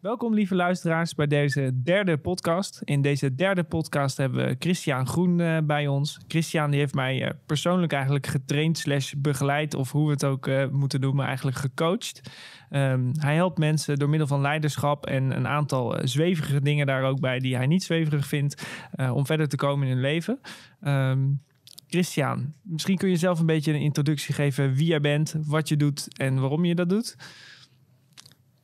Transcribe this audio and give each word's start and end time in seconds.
Welkom 0.00 0.34
lieve 0.34 0.54
luisteraars 0.54 1.14
bij 1.14 1.26
deze 1.26 1.82
derde 1.82 2.16
podcast. 2.16 2.80
In 2.84 3.02
deze 3.02 3.34
derde 3.34 3.64
podcast 3.64 4.16
hebben 4.16 4.46
we 4.46 4.56
Christian 4.58 5.06
Groen 5.06 5.38
uh, 5.38 5.58
bij 5.62 5.86
ons. 5.86 6.18
Christian 6.28 6.70
die 6.70 6.80
heeft 6.80 6.94
mij 6.94 7.22
uh, 7.22 7.30
persoonlijk 7.46 7.92
eigenlijk 7.92 8.26
getraind 8.26 8.78
slash 8.78 9.12
begeleid... 9.16 9.74
of 9.74 9.92
hoe 9.92 10.06
we 10.06 10.12
het 10.12 10.24
ook 10.24 10.46
uh, 10.46 10.68
moeten 10.68 11.00
noemen, 11.00 11.26
eigenlijk 11.26 11.56
gecoacht. 11.56 12.30
Um, 12.70 13.12
hij 13.18 13.34
helpt 13.34 13.58
mensen 13.58 13.98
door 13.98 14.08
middel 14.08 14.28
van 14.28 14.40
leiderschap 14.40 15.06
en 15.06 15.36
een 15.36 15.48
aantal 15.48 15.98
zwevige 16.02 16.60
dingen 16.60 16.86
daar 16.86 17.02
ook 17.02 17.20
bij... 17.20 17.38
die 17.38 17.56
hij 17.56 17.66
niet 17.66 17.82
zweverig 17.82 18.26
vindt, 18.26 18.66
om 19.12 19.26
verder 19.26 19.48
te 19.48 19.56
komen 19.56 19.86
in 19.86 19.92
hun 19.92 20.02
leven. 20.02 20.40
Um, 20.84 21.42
Christian, 21.88 22.54
misschien 22.62 22.96
kun 22.96 23.08
je 23.08 23.16
zelf 23.16 23.40
een 23.40 23.46
beetje 23.46 23.72
een 23.72 23.80
introductie 23.80 24.34
geven 24.34 24.74
wie 24.74 24.86
jij 24.86 25.00
bent, 25.00 25.34
wat 25.46 25.68
je 25.68 25.76
doet 25.76 26.18
en 26.18 26.40
waarom 26.40 26.64
je 26.64 26.74
dat 26.74 26.88
doet. 26.88 27.16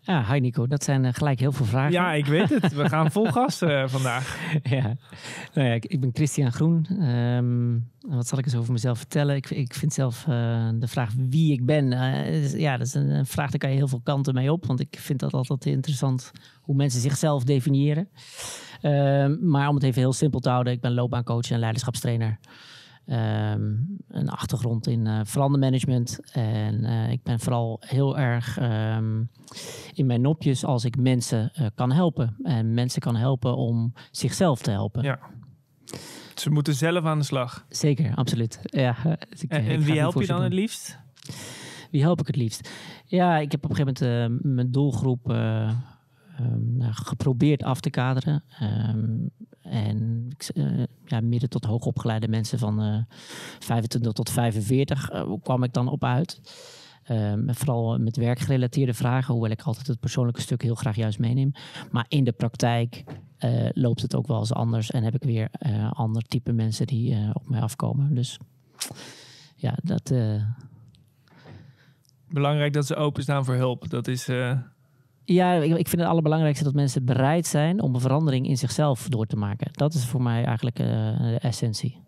Ja, 0.07 0.33
hi 0.33 0.39
Nico. 0.41 0.67
Dat 0.67 0.85
zijn 0.85 1.05
uh, 1.05 1.13
gelijk 1.13 1.41
heel 1.41 1.53
veel 1.53 1.67
vragen. 1.67 1.93
Ja, 1.93 2.13
ik 2.13 2.27
weet 2.27 2.49
het. 2.49 2.75
We 2.75 2.89
gaan 2.89 3.11
vol 3.11 3.27
gas 3.27 3.63
uh, 3.63 3.89
vandaag. 3.89 4.39
ja. 4.63 4.97
Nou 5.55 5.69
ja, 5.69 5.75
ik, 5.75 5.87
ik 5.87 6.01
ben 6.01 6.11
Christian 6.13 6.53
Groen. 6.53 7.03
Um, 7.03 7.91
wat 8.01 8.27
zal 8.27 8.39
ik 8.39 8.45
eens 8.45 8.55
over 8.55 8.73
mezelf 8.73 8.99
vertellen? 8.99 9.37
Ik, 9.37 9.51
ik 9.51 9.75
vind 9.75 9.93
zelf 9.93 10.27
uh, 10.29 10.69
de 10.75 10.89
vraag 10.89 11.13
wie 11.17 11.53
ik 11.53 11.67
ben... 11.67 11.91
ja, 12.59 12.77
dat 12.77 12.87
is 12.87 12.95
een, 12.95 13.09
een, 13.11 13.27
vraag, 13.27 13.51
daar 13.51 13.59
kan 13.59 13.71
je 13.71 13.77
heel 13.77 13.89
veel 13.89 14.01
kanten 14.03 14.35
mee 14.35 14.53
op. 14.53 14.67
Want 14.67 14.81
ik 14.81 14.97
vind 15.01 15.21
dat 15.21 15.33
altijd 15.33 15.67
interessant 15.67 16.31
hoe 16.61 16.75
mensen 16.75 17.01
zichzelf 17.01 17.45
definiëren. 17.45 18.09
Ehm, 18.81 19.49
maar 19.49 19.69
om 19.69 19.75
het 19.75 19.85
even 19.85 20.01
heel 20.01 20.13
simpel 20.13 20.41
te 20.41 20.49
houden... 20.49 20.73
ik 20.73 20.81
ben 20.81 20.95
loopbaancoach 20.95 21.51
en 21.51 21.59
leiderschapstrainer... 21.59 22.39
Um, 23.07 23.97
een 24.09 24.29
achtergrond 24.29 24.87
in 24.87 25.07
uh, 25.07 25.21
verandermanagement. 25.25 26.33
En 26.33 26.85
uh, 26.85 27.11
ik 27.11 27.23
ben 27.23 27.41
vooral 27.41 27.77
heel 27.87 28.19
erg 28.19 28.61
um, 28.61 29.31
in 29.93 30.07
mijn 30.07 30.21
nopjes 30.21 30.65
als 30.65 30.85
ik 30.85 30.97
mensen 30.97 31.53
uh, 31.61 31.67
kan 31.75 31.93
helpen. 31.93 32.37
En 32.43 32.75
mensen 32.75 33.01
kan 33.01 33.17
helpen 33.17 33.57
om 33.57 33.93
zichzelf 34.11 34.63
te 34.63 34.71
helpen. 34.71 35.03
Ja. 35.03 35.19
Ze 36.35 36.51
moeten 36.51 36.75
zelf 36.75 37.05
aan 37.05 37.19
de 37.19 37.25
slag. 37.25 37.65
Zeker, 37.69 38.15
absoluut. 38.15 38.61
Ja, 38.63 38.97
ik, 39.29 39.51
en, 39.51 39.67
en 39.67 39.81
wie 39.81 39.99
help 39.99 40.21
je 40.21 40.27
dan 40.27 40.43
het 40.43 40.53
liefst? 40.53 40.99
Wie 41.91 42.03
help 42.03 42.21
ik 42.21 42.27
het 42.27 42.37
liefst? 42.37 42.71
Ja, 43.05 43.39
ik 43.39 43.53
heb 43.53 43.65
op 43.65 43.71
een 43.71 43.77
gegeven 43.77 44.31
moment 44.31 44.45
mijn 44.55 44.71
doelgroep 44.71 45.27
um, 46.41 46.77
geprobeerd 46.81 47.63
af 47.63 47.81
te 47.81 47.91
kaderen. 47.91 48.45
Um, 48.63 49.31
en 49.65 50.29
uh, 50.55 50.83
ja, 51.05 51.21
midden 51.21 51.49
tot 51.49 51.65
hoogopgeleide 51.65 52.29
mensen 52.29 52.59
van 52.59 52.83
uh, 52.83 52.95
eh, 52.95 53.03
25 53.59 54.13
tot 54.13 54.31
45 54.31 55.13
uh, 55.13 55.21
eh, 55.21 55.33
kwam 55.43 55.63
ik 55.63 55.73
dan 55.73 55.89
op 55.89 56.05
uit. 56.05 56.41
Um, 57.11 57.55
vooral 57.55 57.99
met 57.99 58.17
werkgerelateerde 58.17 58.95
vragen, 58.95 59.33
hoewel 59.33 59.51
ik 59.51 59.63
altijd 59.63 59.87
het 59.87 60.01
persoonlijke 60.01 60.41
stuk 60.41 60.63
heel 60.63 60.75
graag 60.75 60.97
juist 60.97 61.19
meeneem. 61.19 61.53
Maar 61.91 62.05
in 62.09 62.25
de 62.25 62.33
praktijk 62.33 63.05
loopt 63.73 64.03
het 64.03 64.15
ook 64.15 64.27
wel 64.27 64.39
eens 64.39 64.53
anders 64.53 64.91
en 64.91 65.03
heb 65.03 65.15
ik 65.15 65.23
weer 65.23 65.49
ander 65.91 66.23
type 66.23 66.53
mensen 66.53 66.87
die 66.87 67.17
op 67.33 67.49
mij 67.49 67.61
afkomen. 67.61 68.15
Dus 68.15 68.39
ja, 69.57 69.77
dat. 69.83 70.15
Belangrijk 72.29 72.73
dat 72.73 72.87
ze 72.87 72.97
openstaan 72.97 73.45
voor 73.45 73.55
hulp. 73.55 73.91
Dat 73.91 74.09
is 74.09 74.29
ja, 75.25 75.53
ik, 75.53 75.89
vind 75.89 76.01
het 76.01 76.11
allerbelangrijkste 76.11 76.65
dat 76.65 76.75
mensen 76.75 77.05
bereid 77.05 77.47
zijn 77.47 77.83
om 77.83 77.95
een 77.95 78.01
verandering 78.01 78.47
in 78.47 78.57
zichzelf 78.57 79.09
door 79.09 79.27
te 79.27 79.37
maken. 79.37 79.69
Dat 79.73 79.95
is 79.95 80.07
voor 80.07 80.23
mij 80.23 80.45
eigenlijk 80.45 80.79
uh, 80.79 80.87
de 81.19 81.39
essentie. 81.39 82.01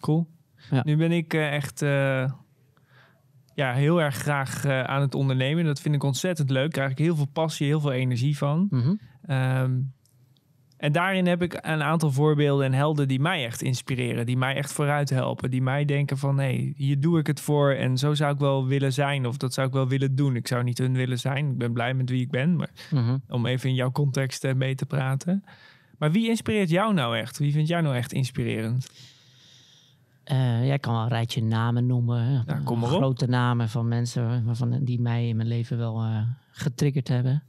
Cool. 0.00 0.26
Ja. 0.70 0.82
Nu 0.84 0.96
ben 0.96 1.12
ik 1.12 1.34
uh, 1.34 1.52
echt 1.54 1.82
uh, 1.82 2.30
ja, 3.54 3.72
heel 3.72 4.00
erg 4.00 4.14
graag 4.14 4.66
aan 4.66 5.00
het 5.00 5.14
ondernemen. 5.14 5.64
Dat 5.64 5.80
vind 5.80 5.94
ik 5.94 6.02
ontzettend 6.02 6.50
leuk. 6.50 6.62
Daar 6.62 6.70
krijg 6.70 6.90
ik 6.90 6.98
heel 6.98 7.16
veel 7.16 7.28
passie, 7.32 7.66
heel 7.66 7.80
veel 7.80 7.92
energie 7.92 8.36
van. 8.36 8.66
Mm 8.70 8.80
-hmm. 8.80 9.00
um, 9.36 9.92
en 10.84 10.92
daarin 10.92 11.26
heb 11.26 11.42
ik 11.42 11.58
een 11.60 11.82
aantal 11.82 12.10
voorbeelden 12.10 12.66
en 12.66 12.72
helden 12.72 13.08
die 13.08 13.20
mij 13.20 13.44
echt 13.44 13.62
inspireren, 13.62 14.26
die 14.26 14.36
mij 14.36 14.54
echt 14.54 14.72
vooruit 14.72 15.10
helpen, 15.10 15.50
die 15.50 15.62
mij 15.62 15.84
denken 15.84 16.18
van 16.18 16.38
hé, 16.38 16.44
hey, 16.44 16.72
hier 16.76 17.00
doe 17.00 17.18
ik 17.18 17.26
het 17.26 17.40
voor 17.40 17.72
en 17.72 17.98
zo 17.98 18.14
zou 18.14 18.32
ik 18.32 18.38
wel 18.38 18.66
willen 18.66 18.92
zijn 18.92 19.26
of 19.26 19.36
dat 19.36 19.54
zou 19.54 19.66
ik 19.66 19.72
wel 19.72 19.88
willen 19.88 20.14
doen. 20.14 20.36
Ik 20.36 20.48
zou 20.48 20.64
niet 20.64 20.78
hun 20.78 20.92
willen 20.92 21.18
zijn, 21.18 21.50
ik 21.50 21.58
ben 21.58 21.72
blij 21.72 21.94
met 21.94 22.10
wie 22.10 22.20
ik 22.20 22.30
ben, 22.30 22.56
maar 22.56 22.70
mm-hmm. 22.90 23.22
om 23.28 23.46
even 23.46 23.68
in 23.68 23.74
jouw 23.74 23.90
context 23.90 24.44
eh, 24.44 24.54
mee 24.54 24.74
te 24.74 24.86
praten. 24.86 25.44
Maar 25.98 26.12
wie 26.12 26.28
inspireert 26.28 26.70
jou 26.70 26.94
nou 26.94 27.16
echt? 27.16 27.38
Wie 27.38 27.52
vind 27.52 27.68
jij 27.68 27.80
nou 27.80 27.96
echt 27.96 28.12
inspirerend? 28.12 28.90
Uh, 30.32 30.66
ja, 30.66 30.72
ik 30.74 30.80
kan 30.80 30.94
wel 30.94 31.02
een 31.02 31.08
rijtje 31.08 31.42
namen 31.42 31.86
noemen. 31.86 32.44
Ja, 32.46 32.60
kom 32.64 32.78
maar 32.78 32.88
Grote 32.88 33.26
namen 33.26 33.68
van 33.68 33.88
mensen 33.88 34.44
waarvan, 34.44 34.84
die 34.84 35.00
mij 35.00 35.28
in 35.28 35.36
mijn 35.36 35.48
leven 35.48 35.78
wel 35.78 36.04
uh, 36.04 36.22
getriggerd 36.50 37.08
hebben. 37.08 37.42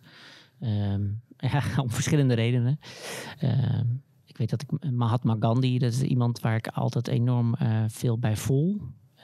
Um, 0.61 1.23
ja, 1.51 1.63
om 1.81 1.91
verschillende 1.91 2.33
redenen. 2.33 2.79
Uh, 3.43 3.79
ik 4.25 4.37
weet 4.37 4.49
dat 4.49 4.61
ik 4.61 4.91
Mahatma 4.91 5.35
Gandhi, 5.39 5.77
dat 5.77 5.91
is 5.91 6.01
iemand 6.01 6.39
waar 6.39 6.55
ik 6.55 6.67
altijd 6.67 7.07
enorm 7.07 7.55
uh, 7.61 7.83
veel 7.87 8.19
bij 8.19 8.37
voel. 8.37 8.81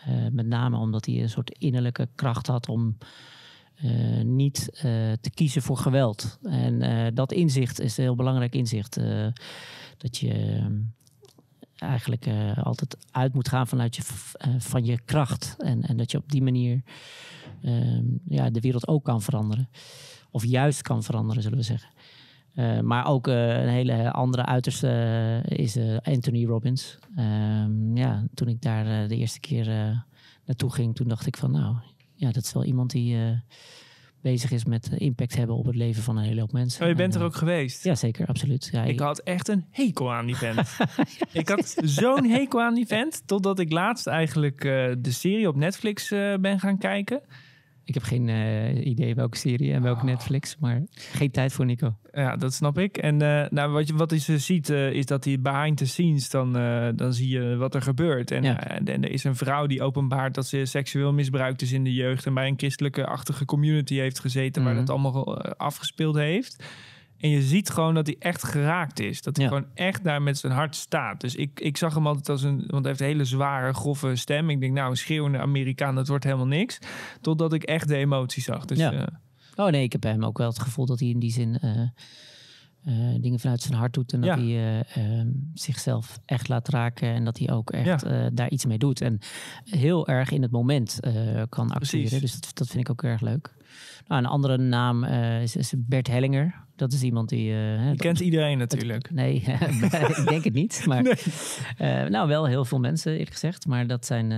Uh, 0.07 0.27
met 0.31 0.45
name 0.45 0.77
omdat 0.77 1.05
hij 1.05 1.21
een 1.21 1.29
soort 1.29 1.57
innerlijke 1.57 2.09
kracht 2.15 2.47
had 2.47 2.69
om 2.69 2.97
niet 4.23 4.69
te 5.21 5.29
kiezen 5.33 5.61
voor 5.61 5.77
geweld. 5.77 6.39
En 6.43 7.15
dat 7.15 7.31
inzicht 7.31 7.79
is 7.79 7.97
een 7.97 8.03
heel 8.03 8.15
belangrijk 8.15 8.55
inzicht. 8.55 8.99
dat 9.97 10.17
je 10.17 10.61
eigenlijk 11.75 12.27
altijd 12.63 12.97
uit 13.11 13.33
moet 13.33 13.47
gaan 13.47 13.67
vanuit 13.67 13.95
je, 13.95 14.01
van 14.57 14.85
je 14.85 14.99
kracht. 15.05 15.55
En, 15.57 15.81
en 15.81 15.97
dat 15.97 16.11
je 16.11 16.17
op 16.17 16.31
die 16.31 16.43
manier 16.43 16.81
ehm, 17.61 18.05
ja, 18.27 18.49
de 18.49 18.59
wereld 18.59 18.87
ook 18.87 19.03
kan 19.03 19.21
veranderen. 19.21 19.69
Of 20.31 20.45
juist 20.45 20.81
kan 20.81 21.03
veranderen, 21.03 21.43
zullen 21.43 21.57
we 21.57 21.63
zeggen. 21.63 21.89
Uh, 22.55 22.79
maar 22.79 23.07
ook 23.07 23.27
uh, 23.27 23.61
een 23.61 23.69
hele 23.69 24.11
andere 24.11 24.45
uiterste 24.45 24.87
uh, 25.49 25.57
is 25.57 25.77
Anthony 26.03 26.45
Robbins. 26.45 26.97
Ehm, 27.15 27.97
ja, 27.97 28.23
toen 28.33 28.47
ik 28.47 28.61
daar 28.61 29.07
de 29.07 29.15
eerste 29.15 29.39
keer 29.39 29.65
naartoe 30.45 30.71
ging, 30.71 30.95
toen 30.95 31.07
dacht 31.07 31.25
ik 31.25 31.37
van 31.37 31.51
nou, 31.51 31.75
ja, 32.15 32.31
dat 32.31 32.43
is 32.43 32.53
wel 32.53 32.63
iemand 32.63 32.91
die 32.91 33.17
bezig 34.21 34.51
is 34.51 34.65
met 34.65 34.89
impact 34.97 35.35
hebben 35.35 35.55
op 35.55 35.65
het 35.65 35.75
leven 35.75 36.03
van 36.03 36.17
een 36.17 36.23
hele 36.23 36.39
hoop 36.39 36.51
mensen. 36.51 36.81
Oh, 36.81 36.87
je 36.87 36.95
bent 36.95 37.15
er 37.15 37.23
ook 37.23 37.35
geweest? 37.35 37.83
Ja, 37.83 37.95
zeker, 37.95 38.27
absoluut. 38.27 38.69
Ja, 38.71 38.83
ik 38.83 38.99
had 38.99 39.19
echt 39.19 39.47
een 39.47 39.65
hekel 39.69 40.13
aan 40.13 40.25
die 40.25 40.35
vent. 40.35 40.77
ik 41.31 41.49
had 41.49 41.75
zo'n 41.83 42.25
hekel 42.25 42.61
aan 42.61 42.73
die 42.73 42.87
vent, 42.87 43.21
totdat 43.25 43.59
ik 43.59 43.71
laatst 43.71 44.07
eigenlijk 44.07 44.61
de 45.01 45.11
serie 45.11 45.47
op 45.47 45.55
Netflix 45.55 46.09
ben 46.39 46.59
gaan 46.59 46.77
kijken. 46.77 47.21
Ik 47.85 47.93
heb 47.93 48.03
geen 48.03 48.27
uh, 48.27 48.85
idee 48.85 49.15
welke 49.15 49.37
serie 49.37 49.73
en 49.73 49.81
welke 49.81 49.99
oh. 49.99 50.05
Netflix, 50.05 50.57
maar 50.59 50.81
geen 50.91 51.31
tijd 51.31 51.53
voor 51.53 51.65
Nico. 51.65 51.95
Ja, 52.13 52.35
dat 52.35 52.53
snap 52.53 52.77
ik. 52.77 52.97
En 52.97 53.21
uh, 53.21 53.45
nou, 53.49 53.71
wat, 53.71 53.87
je, 53.87 53.95
wat 53.95 54.25
je 54.25 54.37
ziet, 54.37 54.69
uh, 54.69 54.91
is 54.91 55.05
dat 55.05 55.25
hij 55.25 55.39
behind 55.39 55.77
the 55.77 55.87
scenes, 55.87 56.29
dan, 56.29 56.53
dan 56.95 57.13
zie 57.13 57.29
je 57.29 57.55
wat 57.55 57.75
er 57.75 57.81
gebeurt. 57.81 58.31
En, 58.31 58.43
ja. 58.43 58.67
en, 58.67 59.03
er 59.03 59.11
is 59.11 59.23
een 59.23 59.35
vrouw 59.35 59.65
die 59.65 59.81
openbaart 59.81 60.33
dat 60.33 60.47
ze 60.47 60.65
seksueel 60.65 61.13
misbruikt 61.13 61.61
is 61.61 61.71
in 61.71 61.83
de 61.83 61.93
jeugd 61.93 62.25
en 62.25 62.33
bij 62.33 62.47
een 62.47 62.57
christelijke-achtige 62.57 63.45
community 63.45 63.95
heeft 63.95 64.19
gezeten, 64.19 64.61
mm 64.61 64.67
-hmm. 64.67 64.75
waar 64.75 64.85
dat 64.85 64.95
allemaal 64.95 65.41
afgespeeld 65.57 66.15
heeft. 66.15 66.63
En 67.21 67.29
je 67.29 67.41
ziet 67.41 67.69
gewoon 67.69 67.93
dat 67.93 68.07
hij 68.07 68.15
echt 68.19 68.43
geraakt 68.43 68.99
is. 68.99 69.21
Dat 69.21 69.37
hij 69.37 69.47
gewoon 69.47 69.65
echt 69.73 70.03
daar 70.03 70.21
met 70.21 70.37
zijn 70.37 70.53
hart 70.53 70.75
staat. 70.75 71.21
Dus 71.21 71.35
ik, 71.35 71.59
ik 71.59 71.77
zag 71.77 71.93
hem 71.93 72.07
altijd 72.07 72.29
als 72.29 72.43
een... 72.43 72.57
Want 72.57 72.71
hij 72.71 72.87
heeft 72.87 72.99
een 72.99 73.05
hele 73.05 73.25
zware, 73.25 73.73
grove 73.73 74.15
stem. 74.15 74.49
Ik 74.49 74.59
denk, 74.59 74.73
nou, 74.73 74.89
een 74.89 74.97
schreeuwende 74.97 75.37
Amerikaan, 75.37 75.95
dat 75.95 76.07
wordt 76.07 76.23
helemaal 76.23 76.47
niks. 76.47 76.79
Totdat 77.21 77.53
ik 77.53 77.63
echt 77.63 77.87
de 77.87 77.95
emotie 77.95 78.43
zag. 78.43 78.65
Dus, 78.65 78.77
ja. 78.77 78.93
Uh, 78.93 79.05
oh 79.55 79.67
nee, 79.67 79.83
ik 79.83 79.91
heb 79.91 80.03
hem 80.03 80.23
ook 80.23 80.37
wel 80.37 80.47
het 80.47 80.59
gevoel 80.59 80.85
dat 80.85 80.99
hij 80.99 81.09
in 81.09 81.19
die 81.19 81.31
zin... 81.31 81.57
Uh, 81.63 81.81
uh, 82.85 83.21
dingen 83.21 83.39
vanuit 83.39 83.61
zijn 83.61 83.77
hart 83.77 83.93
doet 83.93 84.13
en 84.13 84.21
dat 84.21 84.37
hij 84.37 84.83
ehm, 84.93 85.27
zichzelf 85.53 86.19
echt 86.25 86.47
laat 86.47 86.69
raken 86.69 87.07
en 87.07 87.25
dat 87.25 87.37
hij 87.37 87.51
ook 87.51 87.71
echt 87.71 88.05
daar 88.33 88.49
iets 88.49 88.65
mee 88.65 88.77
doet. 88.77 89.01
En 89.01 89.19
heel 89.63 90.07
erg 90.07 90.31
in 90.31 90.41
het 90.41 90.51
moment 90.51 90.99
kan 91.49 91.71
acteren. 91.71 92.21
Dus 92.21 92.39
dat, 92.39 92.51
dat, 92.53 92.67
vind 92.67 92.79
ik 92.79 92.89
ook 92.89 93.03
erg 93.03 93.21
leuk. 93.21 93.53
Nou, 94.07 94.21
een 94.21 94.29
andere 94.29 94.57
naam 94.57 95.03
is, 95.03 95.55
is 95.55 95.73
Bert 95.77 96.07
Hellinger. 96.07 96.65
Dat 96.75 96.93
is 96.93 97.01
iemand 97.01 97.29
die... 97.29 97.51
Uh, 97.51 97.89
je 97.91 97.95
kent 97.95 98.19
iedereen 98.19 98.57
natuurlijk. 98.57 99.03
Het, 99.03 99.15
nee, 99.15 99.35
ik 100.15 100.25
denk 100.27 100.43
het 100.43 100.53
niet. 100.53 100.83
Maar, 100.85 101.03
nee. 101.77 102.03
uh, 102.03 102.09
nou, 102.09 102.27
wel 102.27 102.47
heel 102.47 102.65
veel 102.65 102.79
mensen 102.79 103.11
eerlijk 103.11 103.31
gezegd. 103.31 103.67
Maar 103.67 103.87
dat 103.87 104.05
zijn... 104.05 104.29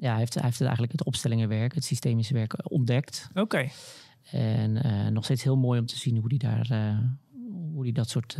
Ja, 0.00 0.10
hij 0.10 0.18
heeft, 0.18 0.34
hij 0.34 0.42
heeft 0.42 0.60
eigenlijk 0.60 0.92
het 0.92 1.04
opstellingenwerk, 1.04 1.74
het 1.74 1.84
systemische 1.84 2.34
werk 2.34 2.70
ontdekt. 2.70 3.28
Oké. 3.34 3.68
En 4.30 4.72
nog 5.12 5.24
steeds 5.24 5.42
heel 5.42 5.56
mooi 5.56 5.80
om 5.80 5.86
te 5.86 5.98
zien 5.98 6.16
hoe 6.16 6.34
hij 6.36 6.38
daar... 6.38 6.98
hoe 7.72 7.82
hij 7.82 7.92
dat 7.92 8.08
soort 8.08 8.36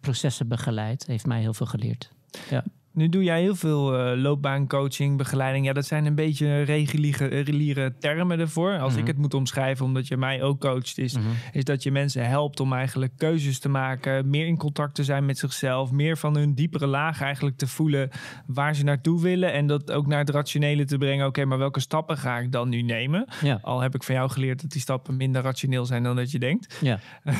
processen 0.00 0.48
begeleidt. 0.48 1.06
Heeft 1.06 1.26
mij 1.26 1.40
heel 1.40 1.54
veel 1.54 1.66
geleerd. 1.66 2.10
Ja. 2.50 2.64
Nu 2.96 3.08
doe 3.08 3.22
jij 3.22 3.40
heel 3.40 3.54
veel 3.54 4.12
uh, 4.12 4.22
loopbaancoaching, 4.22 5.16
begeleiding. 5.16 5.66
Ja, 5.66 5.72
dat 5.72 5.86
zijn 5.86 6.06
een 6.06 6.14
beetje 6.14 6.62
reguliere 6.62 7.94
termen 7.98 8.40
ervoor. 8.40 8.78
Als 8.78 8.92
ik 8.92 8.98
mhm. 8.98 9.08
het 9.08 9.18
moet 9.18 9.34
omschrijven, 9.34 9.84
omdat 9.84 10.08
je 10.08 10.16
mij 10.16 10.42
ook 10.42 10.60
coacht, 10.60 10.98
is, 10.98 11.16
mhm. 11.16 11.26
is 11.52 11.64
dat 11.64 11.82
je 11.82 11.90
mensen 11.90 12.28
helpt 12.28 12.60
om 12.60 12.72
eigenlijk 12.72 13.12
keuzes 13.16 13.58
te 13.58 13.68
maken, 13.68 14.30
meer 14.30 14.46
in 14.46 14.56
contact 14.56 14.94
te 14.94 15.04
zijn 15.04 15.26
met 15.26 15.38
zichzelf, 15.38 15.90
meer 15.90 16.16
van 16.16 16.36
hun 16.36 16.54
diepere 16.54 16.86
laag 16.86 17.20
eigenlijk 17.20 17.56
te 17.56 17.66
voelen 17.66 18.10
waar 18.46 18.74
ze 18.74 18.84
naartoe 18.84 19.20
willen 19.20 19.52
en 19.52 19.66
dat 19.66 19.92
ook 19.92 20.06
naar 20.06 20.18
het 20.18 20.30
rationele 20.30 20.84
te 20.84 20.98
brengen. 20.98 21.26
Oké, 21.26 21.44
maar 21.44 21.58
welke 21.58 21.80
stappen 21.80 22.18
ga 22.18 22.38
ik 22.38 22.52
dan 22.52 22.68
nu 22.68 22.82
nemen? 22.82 23.28
Ja. 23.42 23.58
Al 23.62 23.80
heb 23.80 23.94
ik 23.94 24.02
van 24.02 24.14
jou 24.14 24.30
geleerd 24.30 24.60
dat 24.60 24.70
die 24.70 24.80
stappen 24.80 25.16
minder 25.16 25.42
rationeel 25.42 25.84
zijn 25.84 26.02
dan 26.02 26.16
dat 26.16 26.30
je 26.30 26.38
denkt. 26.38 26.78
Ja. 26.80 26.98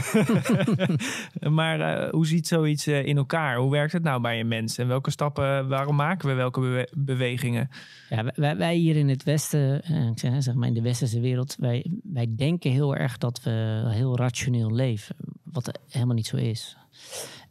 maar 1.58 2.02
uh, 2.02 2.10
hoe 2.10 2.26
ziet 2.26 2.46
zoiets 2.46 2.88
uh, 2.88 3.04
in 3.04 3.16
elkaar? 3.16 3.56
Hoe 3.56 3.70
werkt 3.70 3.92
het 3.92 4.02
nou 4.02 4.20
bij 4.20 4.40
een 4.40 4.48
mens? 4.48 4.78
En 4.78 4.88
welke 4.88 5.10
stappen, 5.10 5.45
waarom 5.68 5.96
maken 5.96 6.28
we 6.28 6.34
welke 6.34 6.88
bewegingen? 6.94 7.68
Ja, 8.08 8.32
wij, 8.34 8.56
wij, 8.56 8.74
hier 8.74 8.96
in 8.96 9.08
het 9.08 9.22
Westen, 9.22 9.82
eh, 9.82 10.06
ik 10.06 10.18
zeg, 10.18 10.54
maar 10.54 10.68
in 10.68 10.74
de 10.74 10.82
westerse 10.82 11.20
wereld, 11.20 11.56
wij, 11.58 11.86
wij 12.02 12.34
denken 12.36 12.70
heel 12.70 12.96
erg 12.96 13.18
dat 13.18 13.42
we 13.42 13.82
heel 13.88 14.16
rationeel 14.16 14.72
leven. 14.72 15.16
Wat 15.42 15.78
helemaal 15.88 16.14
niet 16.14 16.26
zo 16.26 16.36
is. 16.36 16.76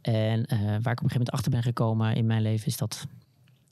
En 0.02 0.46
waar 0.48 0.70
ik 0.78 0.78
op 0.78 0.86
een 0.86 0.96
gegeven 0.96 1.10
moment 1.10 1.32
achter 1.32 1.52
ben 1.52 1.64
gekomen 1.64 2.16
in 2.16 2.26
mijn 2.26 2.42
leven 2.42 2.68
is 2.68 2.78
dat 2.78 3.08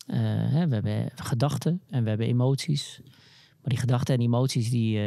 we 0.05 0.15
hebben 0.17 1.11
gedachten 1.15 1.81
en 1.89 2.03
we 2.03 2.09
hebben 2.09 2.27
emoties. 2.27 2.99
Maar 3.61 3.71
die 3.71 3.77
gedachten 3.77 4.15
en 4.15 4.21
emoties 4.21 4.69
die 4.69 4.99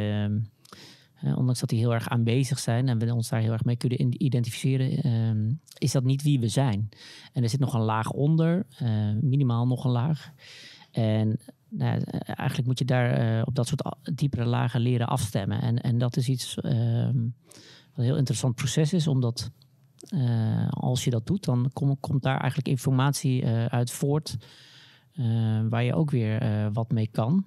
ehm, 1.21 1.33
ondanks 1.33 1.59
dat 1.59 1.69
die 1.69 1.79
heel 1.79 1.93
erg 1.93 2.09
aanwezig 2.09 2.59
zijn 2.59 2.87
en 2.87 2.99
we 2.99 3.13
ons 3.13 3.29
daar 3.29 3.39
heel 3.39 3.51
erg 3.51 3.63
mee 3.63 3.75
kunnen 3.75 4.23
identificeren, 4.23 4.91
ehm, 5.03 5.53
is 5.77 5.91
dat 5.91 6.03
niet 6.03 6.23
wie 6.23 6.39
we 6.39 6.47
zijn. 6.47 6.89
En 7.33 7.43
er 7.43 7.49
zit 7.49 7.59
nog 7.59 7.73
een 7.73 7.81
laag 7.81 8.11
onder, 8.11 8.65
uh, 8.81 8.89
minimaal 9.21 9.67
nog 9.67 9.85
een 9.85 9.91
laag. 9.91 10.31
En 10.91 11.39
nou, 11.69 12.01
eigenlijk 12.23 12.67
moet 12.67 12.79
je 12.79 12.85
daar 12.85 13.11
eh, 13.11 13.41
op 13.45 13.55
dat 13.55 13.67
soort 13.67 13.95
diepere 14.15 14.45
lagen 14.45 14.81
leren 14.81 15.07
afstemmen. 15.07 15.61
En, 15.61 15.81
en 15.81 15.97
dat 15.97 16.17
is 16.17 16.27
iets 16.27 16.55
ehm, 16.55 17.21
wat 17.87 17.97
een 17.97 18.03
heel 18.03 18.17
interessant 18.17 18.55
proces 18.55 18.93
is, 18.93 19.07
omdat 19.07 19.51
als 20.69 21.03
je 21.03 21.09
dat 21.09 21.27
doet, 21.27 21.43
dan 21.43 21.69
kom, 21.73 21.99
komt 21.99 22.23
daar 22.23 22.39
eigenlijk 22.39 22.67
informatie 22.67 23.45
uit 23.47 23.91
voort 23.91 24.37
waar 25.69 25.83
je 25.83 25.95
ook 25.95 26.11
weer 26.11 26.69
wat 26.73 26.91
mee 26.91 27.07
kan. 27.07 27.45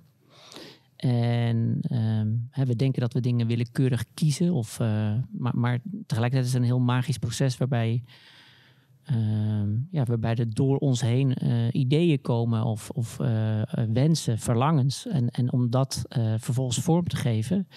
En 1.01 1.81
um, 1.91 2.49
we 2.67 2.77
denken 2.77 3.01
dat 3.01 3.13
we 3.13 3.21
dingen 3.21 3.47
willekeurig 3.47 4.05
kiezen. 4.15 4.53
Of, 4.53 4.81
uh, 4.81 5.15
maar, 5.31 5.57
maar, 5.57 5.81
tegelijkertijd 6.07 6.45
is 6.45 6.53
het 6.53 6.63
een 6.63 6.69
heel 6.69 6.81
magisch 6.81 7.19
proces 7.19 7.57
waarbij, 7.57 8.05
uh, 9.11 9.17
ja, 9.91 10.05
waarbij 10.05 10.35
er 10.35 10.55
door 10.55 10.77
ons 10.77 11.01
heen 11.01 11.37
uh, 11.45 11.67
ideeën 11.73 12.21
komen 12.21 12.65
of, 12.65 12.91
of 12.91 13.19
uh, 13.21 13.63
wensen, 13.93 14.39
verlangens. 14.39 15.07
En, 15.07 15.31
en 15.31 15.53
om 15.53 15.71
dat 15.71 16.03
vervolgens 16.37 16.79
vorm 16.79 17.09
te 17.09 17.17
geven 17.17 17.69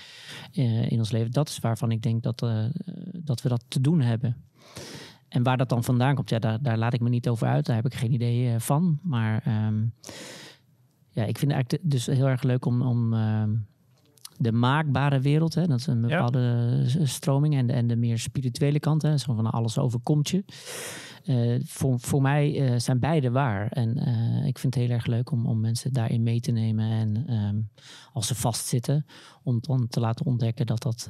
in 0.87 0.97
ons 0.97 1.11
leven, 1.11 1.31
dat 1.31 1.49
is 1.49 1.59
waarvan 1.59 1.91
ik 1.91 2.01
denk 2.01 2.23
dat, 2.23 2.39
dat 3.11 3.41
we 3.41 3.49
dat 3.49 3.65
te 3.67 3.81
doen 3.81 4.01
hebben. 4.01 4.35
En 5.27 5.43
waar 5.43 5.57
dat 5.57 5.69
dan 5.69 5.83
vandaan 5.83 6.15
komt, 6.15 6.29
ja, 6.29 6.39
daar, 6.39 6.61
daar 6.61 6.77
laat 6.77 6.93
ik 6.93 7.01
me 7.01 7.09
niet 7.09 7.27
over 7.27 7.47
uit. 7.47 7.65
Daar 7.65 7.75
heb 7.75 7.85
ik 7.85 7.93
geen 7.93 8.13
idee 8.13 8.59
van. 8.59 8.99
Maar 9.03 9.65
um, 9.67 9.93
ja, 11.13 11.23
ik 11.23 11.37
vind 11.37 11.51
het 11.51 11.61
eigenlijk 11.61 11.91
dus 11.91 12.05
heel 12.05 12.27
erg 12.27 12.43
leuk 12.43 12.65
om, 12.65 12.81
om 12.81 13.13
uh, 13.13 13.43
de 14.37 14.51
maakbare 14.51 15.19
wereld, 15.19 15.55
hè, 15.55 15.67
dat 15.67 15.79
is 15.79 15.87
een 15.87 16.01
bepaalde 16.01 16.85
stroming, 17.03 17.55
en 17.55 17.67
de, 17.67 17.73
en 17.73 17.87
de 17.87 17.95
meer 17.95 18.19
spirituele 18.19 18.79
kant, 18.79 19.01
hè, 19.01 19.17
zo 19.17 19.33
van 19.33 19.51
alles 19.51 19.77
overkomt 19.77 20.29
je. 20.29 20.43
Uh, 21.25 21.61
voor, 21.65 21.99
voor 21.99 22.21
mij 22.21 22.71
uh, 22.71 22.79
zijn 22.79 22.99
beide 22.99 23.31
waar. 23.31 23.67
En 23.71 23.97
ik 24.45 24.59
vind 24.59 24.75
het 24.75 24.83
heel 24.83 24.93
erg 24.93 25.05
leuk 25.05 25.31
om, 25.31 25.45
om 25.45 25.59
mensen 25.59 25.93
daarin 25.93 26.23
mee 26.23 26.39
te 26.39 26.51
nemen. 26.51 26.91
En 26.91 27.33
um, 27.33 27.69
als 28.13 28.27
ze 28.27 28.35
vastzitten, 28.35 29.05
om 29.43 29.57
dan 29.61 29.87
te 29.87 29.99
laten 29.99 30.25
ontdekken 30.25 30.65
dat 30.65 30.81
dat 30.81 31.09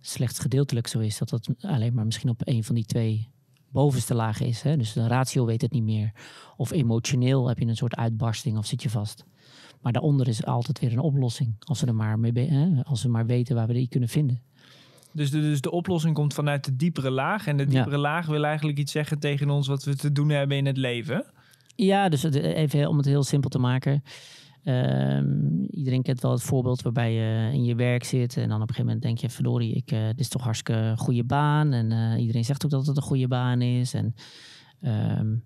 slechts 0.00 0.38
gedeeltelijk 0.38 0.86
zo 0.86 0.98
is. 0.98 1.18
Dat 1.18 1.28
dat 1.28 1.48
alleen 1.60 1.94
maar 1.94 2.04
misschien 2.04 2.30
op 2.30 2.40
een 2.44 2.64
van 2.64 2.74
die 2.74 2.84
twee 2.84 3.31
bovenste 3.72 4.14
laag 4.14 4.40
is. 4.40 4.62
Hè? 4.62 4.76
Dus 4.76 4.92
de 4.92 5.06
ratio 5.06 5.44
weet 5.44 5.62
het 5.62 5.72
niet 5.72 5.82
meer. 5.82 6.12
Of 6.56 6.70
emotioneel 6.70 7.48
heb 7.48 7.58
je 7.58 7.66
een 7.66 7.76
soort 7.76 7.96
uitbarsting 7.96 8.58
of 8.58 8.66
zit 8.66 8.82
je 8.82 8.90
vast. 8.90 9.24
Maar 9.80 9.92
daaronder 9.92 10.28
is 10.28 10.44
altijd 10.44 10.78
weer 10.80 10.92
een 10.92 10.98
oplossing. 10.98 11.54
Als 11.58 11.80
we 11.80 11.86
er 11.86 11.94
maar, 11.94 12.18
mee 12.18 12.32
hè? 12.32 12.82
Als 12.82 13.02
we 13.02 13.08
maar 13.08 13.26
weten 13.26 13.54
waar 13.54 13.66
we 13.66 13.72
die 13.72 13.88
kunnen 13.88 14.08
vinden. 14.08 14.42
Dus 15.12 15.30
de, 15.30 15.40
dus 15.40 15.60
de 15.60 15.70
oplossing 15.70 16.14
komt 16.14 16.34
vanuit 16.34 16.64
de 16.64 16.76
diepere 16.76 17.10
laag. 17.10 17.46
En 17.46 17.56
de 17.56 17.66
diepere 17.66 17.98
laag 17.98 18.26
wil 18.26 18.44
eigenlijk 18.44 18.78
iets 18.78 18.92
zeggen 18.92 19.18
tegen 19.18 19.50
ons 19.50 19.66
wat 19.66 19.84
we 19.84 19.96
te 19.96 20.12
doen 20.12 20.28
hebben 20.28 20.56
in 20.56 20.66
het 20.66 20.76
leven. 20.76 21.24
Ja, 21.74 22.08
dus 22.08 22.24
even 22.32 22.88
om 22.88 22.96
het 22.96 23.06
heel 23.06 23.22
simpel 23.22 23.50
te 23.50 23.58
maken. 23.58 24.02
Um, 24.64 25.66
iedereen 25.70 26.02
kent 26.02 26.20
wel 26.20 26.30
het 26.30 26.42
voorbeeld 26.42 26.82
waarbij 26.82 27.12
je 27.12 27.52
in 27.52 27.64
je 27.64 27.74
werk 27.74 28.04
zit 28.04 28.36
en 28.36 28.48
dan 28.48 28.62
op 28.62 28.68
een 28.68 28.74
gegeven 28.74 28.84
moment 28.84 29.02
denk 29.02 29.18
je, 29.18 29.30
verdorie, 29.30 29.74
ik, 29.74 29.92
uh, 29.92 30.06
dit 30.06 30.20
is 30.20 30.28
toch 30.28 30.42
hartstikke 30.42 30.94
goede 30.96 31.24
baan. 31.24 31.72
En 31.72 31.90
uh, 31.90 32.20
iedereen 32.20 32.44
zegt 32.44 32.64
ook 32.64 32.70
dat 32.70 32.86
het 32.86 32.96
een 32.96 33.02
goede 33.02 33.28
baan 33.28 33.62
is. 33.62 33.94
En, 33.94 34.14
um, 35.18 35.44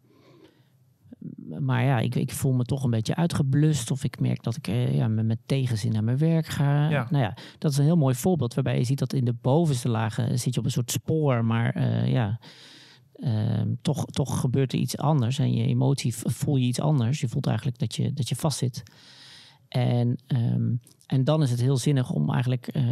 maar 1.61 1.85
ja, 1.85 1.99
ik, 1.99 2.15
ik, 2.15 2.33
voel 2.33 2.53
me 2.53 2.65
toch 2.65 2.85
een 2.85 2.91
beetje 2.91 3.15
uitgeblust 3.15 3.91
of 3.91 4.05
ik 4.05 4.21
merk 4.21 4.43
dat 4.43 4.57
ik 4.57 4.69
uh, 4.69 4.95
ja, 4.95 5.09
met, 5.09 5.39
tegenzin 5.47 5.93
naar 5.93 6.05
mijn 6.05 6.19
werk 6.19 6.47
ga. 6.47 6.91
Ja. 6.91 7.07
Nou 7.11 7.23
ja, 7.23 7.37
dat 7.59 7.71
is 7.71 7.79
een 7.79 7.85
heel 7.85 7.97
mooi 7.97 8.15
voorbeeld 8.15 8.55
waarbij 8.55 8.79
je 8.79 8.85
ziet 8.85 8.99
dat 8.99 9.13
in 9.13 9.25
de 9.25 9.37
bovenste 9.41 9.89
lagen 9.89 10.39
zit 10.39 10.55
je 10.55 10.61
op 10.61 10.67
een 10.67 10.73
soort 10.73 10.91
spoor, 10.91 11.45
maar 11.45 11.83
ja... 12.09 12.39
Ehm, 13.21 13.75
toch, 13.83 14.05
toch 14.05 14.41
gebeurt 14.41 14.73
er 14.73 14.79
iets 14.79 14.97
anders 14.97 15.39
en 15.39 15.53
je 15.53 15.67
emotie 15.67 16.15
voel 16.15 16.57
je 16.57 16.67
iets 16.67 16.81
anders. 16.81 17.21
Je 17.21 17.29
voelt 17.29 17.47
eigenlijk 17.47 17.79
dat 17.79 17.95
je, 17.95 18.13
dat 18.13 18.29
je 18.29 18.37
vastzit. 18.37 18.83
En, 19.69 20.19
ehm, 20.27 20.75
en 21.07 21.25
dan 21.25 21.43
is 21.43 21.51
het 21.51 21.61
heel 21.61 21.77
zinnig 21.77 22.11
om 22.11 22.33
eigenlijk 22.33 22.69
uh, 22.77 22.83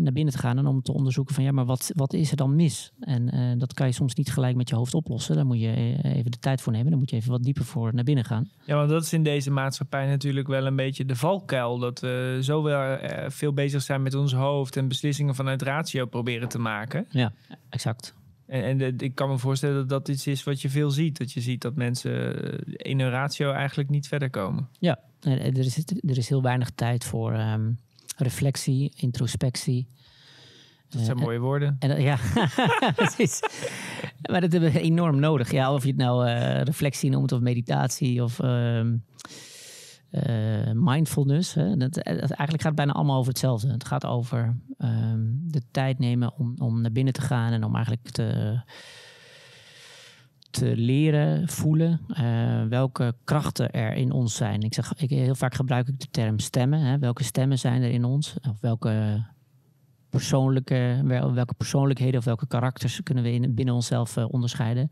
naar 0.00 0.12
binnen 0.12 0.32
te 0.32 0.38
gaan 0.38 0.58
en 0.58 0.66
om 0.66 0.82
te 0.82 0.92
onderzoeken 0.92 1.34
van 1.34 1.44
ja, 1.44 1.52
maar 1.52 1.64
wat, 1.64 1.90
wat 1.94 2.12
is 2.12 2.30
er 2.30 2.36
dan 2.36 2.56
mis? 2.56 2.92
En 3.00 3.34
uh, 3.34 3.58
dat 3.58 3.74
kan 3.74 3.86
je 3.86 3.92
soms 3.92 4.14
niet 4.14 4.32
gelijk 4.32 4.56
met 4.56 4.68
je 4.68 4.74
hoofd 4.74 4.94
oplossen. 4.94 5.34
Daar 5.36 5.46
moet 5.46 5.60
je 5.60 5.70
eh, 6.02 6.16
even 6.16 6.30
de 6.30 6.38
tijd 6.38 6.60
voor 6.60 6.72
nemen. 6.72 6.90
Dan 6.90 6.98
moet 6.98 7.10
je 7.10 7.16
even 7.16 7.30
wat 7.30 7.42
dieper 7.42 7.64
voor 7.64 7.94
naar 7.94 8.04
binnen 8.04 8.24
gaan. 8.24 8.50
Ja, 8.64 8.76
want 8.76 8.88
dat 8.90 9.02
is 9.02 9.12
in 9.12 9.22
deze 9.22 9.50
maatschappij 9.50 10.06
natuurlijk 10.06 10.46
wel 10.46 10.66
een 10.66 10.76
beetje 10.76 11.04
de 11.04 11.16
valkuil. 11.16 11.78
Dat 11.78 12.00
we 12.00 12.38
zo 12.42 12.62
wel 12.62 12.98
veel 13.26 13.52
bezig 13.52 13.82
zijn 13.82 14.02
met 14.02 14.14
ons 14.14 14.32
hoofd 14.32 14.76
en 14.76 14.88
beslissingen 14.88 15.34
vanuit 15.34 15.62
ratio 15.62 16.06
proberen 16.06 16.48
te 16.48 16.58
maken. 16.58 17.06
Ja, 17.10 17.32
exact. 17.68 18.14
En, 18.46 18.80
en 18.80 18.98
ik 18.98 19.14
kan 19.14 19.28
me 19.28 19.38
voorstellen 19.38 19.76
dat 19.76 19.88
dat 19.88 20.08
iets 20.08 20.26
is 20.26 20.44
wat 20.44 20.62
je 20.62 20.68
veel 20.68 20.90
ziet. 20.90 21.18
Dat 21.18 21.32
je 21.32 21.40
ziet 21.40 21.62
dat 21.62 21.74
mensen 21.74 22.38
in 22.66 23.00
hun 23.00 23.10
ratio 23.10 23.52
eigenlijk 23.52 23.88
niet 23.88 24.08
verder 24.08 24.30
komen. 24.30 24.68
Ja, 24.78 24.98
er 25.20 25.58
is, 25.58 25.76
er 26.00 26.18
is 26.18 26.28
heel 26.28 26.42
weinig 26.42 26.70
tijd 26.70 27.04
voor 27.04 27.32
um, 27.32 27.78
reflectie, 28.16 28.92
introspectie. 28.96 29.86
Dat 30.88 31.04
zijn 31.04 31.16
uh, 31.16 31.22
mooie 31.22 31.38
woorden. 31.38 31.76
En, 31.78 32.02
ja, 32.02 32.18
precies. 32.96 33.40
maar 34.30 34.40
dat 34.40 34.52
hebben 34.52 34.72
we 34.72 34.80
enorm 34.80 35.20
nodig. 35.20 35.50
Ja, 35.50 35.72
of 35.72 35.82
je 35.82 35.88
het 35.88 35.96
nou 35.96 36.26
uh, 36.28 36.60
reflectie 36.60 37.10
noemt 37.10 37.32
of 37.32 37.40
meditatie 37.40 38.22
of 38.22 38.38
um, 38.38 39.04
uh, 40.14 40.70
mindfulness. 40.74 41.54
Hè. 41.54 41.76
Dat, 41.76 41.96
eigenlijk 41.98 42.38
gaat 42.38 42.64
het 42.64 42.74
bijna 42.74 42.92
allemaal 42.92 43.18
over 43.18 43.28
hetzelfde. 43.28 43.70
Het 43.70 43.84
gaat 43.84 44.06
over 44.06 44.56
um, 44.78 45.40
de 45.50 45.62
tijd 45.70 45.98
nemen 45.98 46.34
om, 46.38 46.54
om 46.58 46.80
naar 46.80 46.92
binnen 46.92 47.12
te 47.12 47.20
gaan 47.20 47.52
en 47.52 47.64
om 47.64 47.74
eigenlijk 47.74 48.08
te 48.10 48.60
te 50.54 50.76
leren 50.76 51.48
voelen 51.48 52.00
uh, 52.08 52.64
welke 52.68 53.14
krachten 53.24 53.70
er 53.70 53.92
in 53.92 54.12
ons 54.12 54.34
zijn. 54.34 54.62
Ik 54.62 54.74
zeg, 54.74 54.92
ik, 54.96 55.10
heel 55.10 55.34
vaak 55.34 55.54
gebruik 55.54 55.88
ik 55.88 56.00
de 56.00 56.10
term 56.10 56.38
stemmen. 56.38 56.80
Hè. 56.80 56.98
Welke 56.98 57.24
stemmen 57.24 57.58
zijn 57.58 57.82
er 57.82 57.90
in 57.90 58.04
ons? 58.04 58.34
Of 58.48 58.60
welke 58.60 59.24
persoonlijke, 60.10 61.00
welke 61.34 61.54
persoonlijkheden 61.54 62.18
of 62.18 62.24
welke 62.24 62.46
karakters 62.46 63.02
kunnen 63.02 63.24
we 63.24 63.32
in, 63.32 63.54
binnen 63.54 63.74
onszelf 63.74 64.16
onderscheiden? 64.16 64.90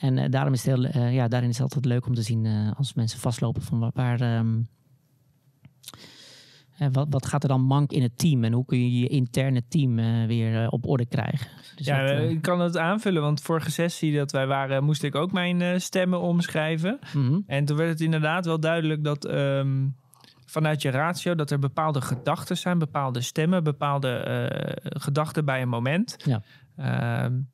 En 0.00 0.16
uh, 0.16 0.24
daarom 0.28 0.52
is 0.52 0.64
het 0.64 0.74
heel, 0.74 1.08
ja, 1.08 1.28
daarin 1.28 1.48
is 1.48 1.58
het 1.58 1.64
altijd 1.64 1.84
leuk 1.84 2.06
om 2.06 2.14
te 2.14 2.22
zien 2.22 2.72
als 2.76 2.94
mensen 2.94 3.20
vastlopen 3.20 3.62
van 3.62 3.78
waar, 3.78 3.90
waar 3.94 4.38
um, 4.38 4.68
wat, 6.92 7.06
wat, 7.10 7.26
gaat 7.26 7.42
er 7.42 7.48
dan 7.48 7.60
mank 7.60 7.92
in 7.92 8.02
het 8.02 8.18
team 8.18 8.44
en 8.44 8.52
hoe 8.52 8.64
kun 8.64 8.78
je 8.78 9.00
je 9.00 9.08
interne 9.08 9.62
team 9.68 9.96
weer 10.26 10.68
op 10.68 10.86
orde 10.86 11.06
krijgen? 11.06 11.48
Dus 11.76 11.86
ja, 11.86 12.06
dat, 12.06 12.30
ik 12.30 12.42
kan 12.42 12.60
het 12.60 12.76
aanvullen, 12.76 13.22
want 13.22 13.42
vorige 13.42 13.70
sessie 13.70 14.16
dat 14.16 14.32
wij 14.32 14.46
waren, 14.46 14.84
moest 14.84 15.02
ik 15.02 15.14
ook 15.14 15.32
mijn 15.32 15.80
stemmen 15.80 16.20
omschrijven. 16.20 16.98
Mm 17.14 17.26
-hmm. 17.26 17.44
En 17.46 17.64
toen 17.64 17.76
werd 17.76 17.90
het 17.90 18.00
inderdaad 18.00 18.46
wel 18.46 18.60
duidelijk 18.60 19.04
dat 19.04 19.30
um, 19.30 19.96
vanuit 20.46 20.82
je 20.82 20.90
ratio 20.90 21.34
dat 21.34 21.50
er 21.50 21.58
bepaalde 21.58 22.00
gedachten 22.00 22.56
zijn, 22.56 22.78
bepaalde 22.78 23.20
stemmen, 23.20 23.64
bepaalde 23.64 24.78
gedachten 24.82 25.44
bij 25.44 25.62
een 25.62 25.68
moment. 25.68 26.16
Ja. 26.24 26.42
Um, 27.24 27.48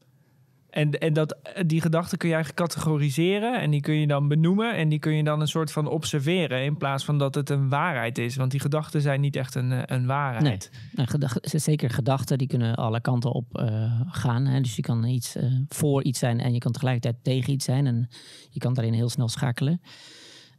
En, 0.76 0.90
en 0.90 1.12
dat, 1.12 1.36
die 1.66 1.80
gedachten 1.80 2.18
kun 2.18 2.28
je 2.28 2.34
eigenlijk 2.34 2.68
categoriseren 2.68 3.60
en 3.60 3.70
die 3.70 3.80
kun 3.80 3.94
je 3.94 4.06
dan 4.06 4.28
benoemen 4.28 4.76
en 4.76 4.88
die 4.88 4.98
kun 4.98 5.12
je 5.12 5.24
dan 5.24 5.40
een 5.40 5.48
soort 5.48 5.72
van 5.72 5.88
observeren 5.88 6.64
in 6.64 6.76
plaats 6.76 7.04
van 7.04 7.18
dat 7.18 7.34
het 7.34 7.50
een 7.50 7.68
waarheid 7.68 8.18
is. 8.18 8.36
Want 8.36 8.50
die 8.50 8.60
gedachten 8.60 9.00
zijn 9.00 9.20
niet 9.20 9.36
echt 9.36 9.54
een, 9.54 9.92
een 9.94 10.06
waarheid. 10.06 10.70
Nee, 10.94 11.06
gedachten, 11.06 11.60
zeker 11.60 11.90
gedachten 11.90 12.38
die 12.38 12.46
kunnen 12.46 12.74
alle 12.74 13.00
kanten 13.00 13.32
op 13.32 13.58
uh, 13.60 14.00
gaan. 14.06 14.46
Hè? 14.46 14.60
Dus 14.60 14.76
je 14.76 14.82
kan 14.82 15.04
iets 15.04 15.36
uh, 15.36 15.44
voor 15.68 16.02
iets 16.02 16.18
zijn 16.18 16.40
en 16.40 16.52
je 16.52 16.58
kan 16.58 16.72
tegelijkertijd 16.72 17.24
tegen 17.24 17.52
iets 17.52 17.64
zijn 17.64 17.86
en 17.86 18.08
je 18.50 18.60
kan 18.60 18.74
daarin 18.74 18.94
heel 18.94 19.08
snel 19.08 19.28
schakelen. 19.28 19.80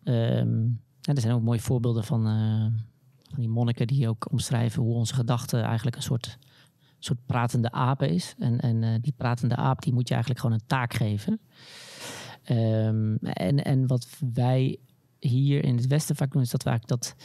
Um, 0.04 0.82
er 1.02 1.22
zijn 1.22 1.34
ook 1.34 1.42
mooie 1.42 1.60
voorbeelden 1.60 2.04
van, 2.04 2.28
uh, 2.28 2.66
van 3.30 3.40
die 3.40 3.50
monniken 3.50 3.88
die 3.88 4.10
ook 4.10 4.32
omschrijven 4.32 4.84
hoe 4.84 4.96
onze 4.96 5.14
gedachten 5.14 5.64
eigenlijk 5.64 5.96
een 5.96 6.02
soort 6.02 6.38
soort 7.00 7.25
pratende 7.25 7.72
aap 7.72 8.01
is. 8.01 8.36
En, 8.39 8.60
en 8.60 8.84
uh, 8.84 8.89
die 9.01 9.13
pratende 9.18 9.56
aap 9.56 9.82
die 9.82 9.94
moet 9.94 10.08
je 10.08 10.13
eigenlijk 10.13 10.44
gewoon 10.44 10.60
een 10.60 10.68
taak 10.68 10.94
geven. 10.94 11.39
Um, 12.51 13.18
en, 13.18 13.63
en 13.63 13.88
wat 13.88 14.08
wij 14.34 14.77
hier 15.20 15.63
in 15.63 15.75
het 15.75 15.88
Westen 15.88 16.16
vaak 16.16 16.32
doen, 16.32 16.42
is 16.42 16.50
dat 16.50 16.63
we 16.63 16.80
dat 16.86 17.16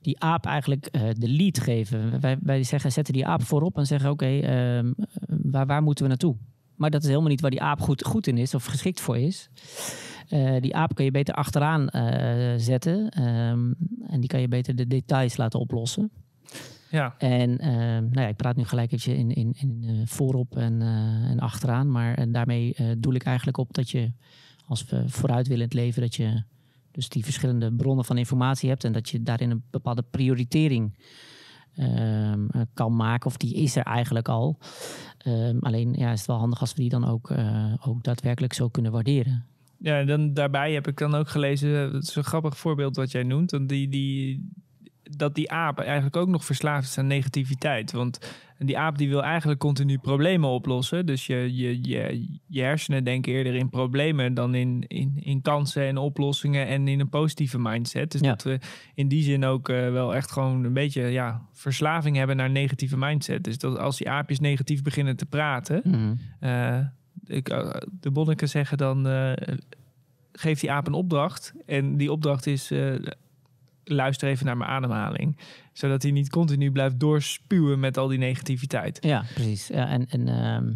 die 0.00 0.20
aap 0.20 0.46
eigenlijk 0.46 0.88
uh, 0.92 1.02
de 1.12 1.28
lead 1.28 1.60
geven. 1.60 2.20
Wij, 2.20 2.38
wij 2.42 2.62
zeggen, 2.62 2.92
zetten 2.92 3.14
die 3.14 3.26
aap 3.26 3.42
voorop 3.42 3.76
en 3.76 3.86
zeggen: 3.86 4.10
Oké, 4.10 4.26
um, 4.26 4.94
waar, 5.26 5.66
waar 5.66 5.82
moeten 5.82 6.04
we 6.04 6.10
naartoe? 6.10 6.36
Maar 6.76 6.90
dat 6.90 7.02
is 7.02 7.08
helemaal 7.08 7.28
niet 7.28 7.40
waar 7.40 7.50
die 7.50 7.62
aap 7.62 7.80
goed, 7.80 8.04
goed 8.04 8.26
in 8.26 8.38
is 8.38 8.54
of 8.54 8.64
geschikt 8.64 9.00
voor 9.00 9.18
is. 9.18 9.50
Uh, 10.30 10.60
die 10.60 10.76
aap 10.76 10.94
kan 10.94 11.04
je 11.04 11.10
beter 11.10 11.34
achteraan 11.34 11.88
zetten. 12.60 13.22
Um, 13.22 13.74
en 14.06 14.20
die 14.20 14.28
kan 14.28 14.40
je 14.40 14.48
beter 14.48 14.76
de 14.76 14.86
details 14.86 15.36
laten 15.36 15.60
oplossen. 15.60 16.10
Ja. 16.90 17.14
En 17.18 17.50
uh, 17.50 17.68
nou 17.98 18.20
ja, 18.20 18.26
ik 18.26 18.36
praat 18.36 18.56
nu 18.56 18.64
gelijk 18.64 18.92
even 18.92 19.16
in, 19.16 19.30
in, 19.30 19.54
in 19.58 19.82
uh, 19.82 20.02
voorop 20.04 20.56
en, 20.56 20.80
uh, 20.80 21.30
en 21.30 21.38
achteraan. 21.38 21.90
Maar 21.90 22.14
en 22.14 22.32
daarmee 22.32 22.76
doel 22.98 23.14
ik 23.14 23.22
eigenlijk 23.22 23.56
op 23.56 23.74
dat 23.74 23.90
je, 23.90 24.12
als 24.66 24.84
we 24.84 25.08
vooruit 25.08 25.48
willen 25.48 25.62
in 25.62 25.68
het 25.68 25.78
leven, 25.78 26.02
dat 26.02 26.14
je 26.14 26.42
dus 26.90 27.08
die 27.08 27.24
verschillende 27.24 27.72
bronnen 27.72 28.04
van 28.04 28.18
informatie 28.18 28.68
hebt 28.68 28.84
en 28.84 28.92
dat 28.92 29.08
je 29.08 29.22
daarin 29.22 29.50
een 29.50 29.62
bepaalde 29.70 30.04
prioritering 30.10 30.98
ehm, 31.74 32.46
kan 32.74 32.96
maken. 32.96 33.26
Of 33.26 33.36
die 33.36 33.54
is 33.54 33.76
er 33.76 33.84
eigenlijk 33.84 34.28
al. 34.28 34.58
Um, 35.26 35.58
alleen 35.58 35.92
ja, 35.92 36.12
is 36.12 36.18
het 36.18 36.26
wel 36.26 36.38
handig 36.38 36.60
als 36.60 36.74
we 36.74 36.80
die 36.80 36.90
dan 36.90 37.04
ook, 37.04 37.32
ook 37.86 38.02
daadwerkelijk 38.04 38.52
zo 38.52 38.68
kunnen 38.68 38.92
waarderen. 38.92 39.44
Ja, 39.82 39.98
en 39.98 40.06
dan 40.06 40.34
daarbij 40.34 40.72
heb 40.72 40.88
ik 40.88 40.98
dan 40.98 41.14
ook 41.14 41.28
gelezen, 41.28 41.70
het 41.70 42.08
is 42.08 42.14
een 42.14 42.24
grappig 42.24 42.58
voorbeeld 42.58 42.96
wat 42.96 43.10
jij 43.10 43.22
noemt. 43.22 43.50
Want 43.50 43.68
die, 43.68 43.88
die, 43.88 44.50
dat 45.16 45.34
die 45.34 45.50
aap 45.50 45.78
eigenlijk 45.78 46.16
ook 46.16 46.28
nog 46.28 46.44
verslaafd 46.44 46.88
is 46.88 46.98
aan 46.98 47.06
negativiteit. 47.06 47.92
Want 47.92 48.18
die 48.58 48.78
aap 48.78 48.98
die 48.98 49.08
wil 49.08 49.22
eigenlijk 49.22 49.60
continu 49.60 49.98
problemen 49.98 50.48
oplossen. 50.50 51.06
Dus 51.06 51.26
je, 51.26 51.56
je, 51.56 51.82
je, 51.82 52.26
je 52.46 52.62
hersenen 52.62 53.04
denken 53.04 53.32
eerder 53.32 53.54
in 53.54 53.68
problemen 53.68 54.34
dan 54.34 54.54
in, 54.54 54.84
in, 54.86 55.12
in 55.20 55.42
kansen 55.42 55.82
en 55.86 55.96
oplossingen 55.96 56.66
en 56.66 56.88
in 56.88 57.00
een 57.00 57.08
positieve 57.08 57.58
mindset. 57.58 58.12
Dus 58.12 58.20
Ja. 58.20 58.28
dat 58.28 58.42
we 58.42 58.58
in 58.94 59.08
die 59.08 59.22
zin 59.22 59.44
ook 59.44 59.68
eh, 59.68 59.90
wel 59.90 60.14
echt 60.14 60.30
gewoon 60.32 60.64
een 60.64 60.72
beetje 60.72 61.02
ja, 61.02 61.46
verslaving 61.52 62.16
hebben 62.16 62.36
naar 62.36 62.46
een 62.46 62.52
negatieve 62.52 62.96
mindset. 62.96 63.44
Dus 63.44 63.58
dat 63.58 63.78
als 63.78 63.96
die 63.96 64.10
aapjes 64.10 64.40
negatief 64.40 64.82
beginnen 64.82 65.16
te 65.16 65.26
praten, 65.26 65.82
Mhm. 65.84 66.14
eh, 66.40 66.78
ik, 67.26 67.48
eh, 67.48 67.70
de 68.00 68.10
monniken 68.10 68.48
zeggen 68.48 68.78
dan, 68.78 69.06
geef 70.32 70.60
die 70.60 70.72
aap 70.72 70.86
een 70.86 70.92
opdracht. 70.92 71.52
En 71.66 71.96
die 71.96 72.12
opdracht 72.12 72.46
is, 72.46 72.72
luister 73.90 74.28
even 74.28 74.46
naar 74.46 74.56
mijn 74.56 74.70
ademhaling. 74.70 75.36
Zodat 75.72 76.02
hij 76.02 76.10
niet 76.10 76.30
continu 76.30 76.72
blijft 76.72 77.00
doorspuwen 77.00 77.80
met 77.80 77.96
al 77.96 78.08
die 78.08 78.18
negativiteit. 78.18 78.98
Ja, 79.00 79.24
precies. 79.34 79.66
Ja, 79.66 79.88
en, 79.88 80.06
en 80.08 80.28
ehm, 80.28 80.72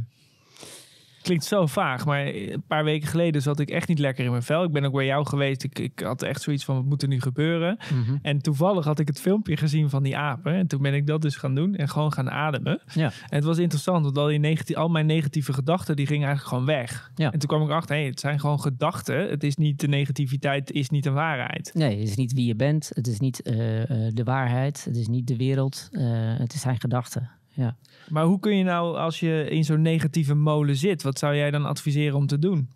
Klinkt 1.25 1.45
zo 1.45 1.67
vaag, 1.67 2.05
maar 2.05 2.27
een 2.27 2.63
paar 2.67 2.85
weken 2.85 3.09
geleden 3.09 3.43
zat 3.43 3.61
ik 3.61 3.71
echt 3.71 3.89
niet 3.89 3.99
lekker 3.99 4.25
in 4.25 4.31
mijn 4.31 4.43
vel. 4.43 4.65
Ik 4.65 4.73
ben 4.73 4.85
ook 4.85 4.93
bij 4.93 5.05
jou 5.07 5.27
geweest. 5.27 5.63
Ik, 5.63 5.79
ik 5.79 6.01
had 6.01 6.23
echt 6.23 6.43
zoiets 6.43 6.65
van, 6.65 6.75
wat 6.75 6.85
moet 6.85 7.03
er 7.03 7.09
nu 7.09 7.21
gebeuren? 7.21 7.79
mhm. 7.95 8.17
En 8.23 8.39
toevallig 8.39 8.85
had 8.85 8.99
ik 8.99 9.09
het 9.09 9.21
filmpje 9.21 9.57
gezien 9.57 9.91
van 9.91 10.03
die 10.03 10.17
apen. 10.17 10.55
En 10.55 10.67
toen 10.67 10.83
ben 10.83 10.95
ik 10.95 11.07
dat 11.07 11.23
dus 11.23 11.37
gaan 11.37 11.55
doen 11.55 11.75
en 11.75 11.89
gewoon 11.89 12.13
gaan 12.13 12.31
ademen. 12.31 12.81
ja. 12.95 13.05
En 13.05 13.37
het 13.37 13.45
was 13.45 13.59
interessant, 13.59 14.05
want 14.05 14.19
al, 14.19 14.27
die 14.27 14.39
negati- 14.39 14.75
al 14.75 14.89
mijn 14.89 15.07
negatieve 15.07 15.53
gedachten, 15.53 15.97
die 15.97 16.07
gingen 16.07 16.27
eigenlijk 16.27 16.49
gewoon 16.57 16.77
weg. 16.79 17.11
Ja. 17.15 17.33
En 17.33 17.39
toen 17.39 17.49
kwam 17.49 17.63
ik 17.63 17.71
achter, 17.71 17.97
hey, 17.97 18.05
het 18.07 18.21
zijn 18.21 18.41
gewoon 18.41 18.61
gedachten. 18.61 19.29
Het 19.31 19.45
is 19.45 19.57
niet, 19.57 19.81
de 19.81 19.89
negativiteit 19.89 20.71
is 20.73 20.89
niet 20.91 21.07
een 21.07 21.15
waarheid. 21.15 21.71
Nee, 21.75 21.99
het 21.99 22.09
is 22.09 22.17
niet 22.17 22.33
wie 22.33 22.47
je 22.47 22.57
bent. 22.57 22.91
Het 22.95 23.07
is 23.07 23.19
niet 23.21 23.43
eh, 23.43 23.83
eh, 24.07 24.15
de 24.15 24.25
waarheid. 24.25 24.85
Het 24.85 24.97
is 24.97 25.09
niet 25.09 25.27
de 25.27 25.37
wereld. 25.37 25.89
eh, 25.93 26.03
het 26.39 26.55
is 26.55 26.61
zijn 26.61 26.81
gedachten. 26.81 27.31
Ja. 27.49 27.77
Maar 28.09 28.25
hoe 28.25 28.41
kun 28.41 28.57
je 28.57 28.65
nou, 28.65 28.97
als 28.97 29.21
je 29.21 29.47
in 29.51 29.65
zo'n 29.65 29.83
negatieve 29.83 30.35
molen 30.35 30.77
zit, 30.77 31.03
wat 31.03 31.19
zou 31.19 31.37
jij 31.37 31.51
dan 31.51 31.65
adviseren 31.67 32.17
om 32.17 32.27
te 32.27 32.39
doen? 32.39 32.69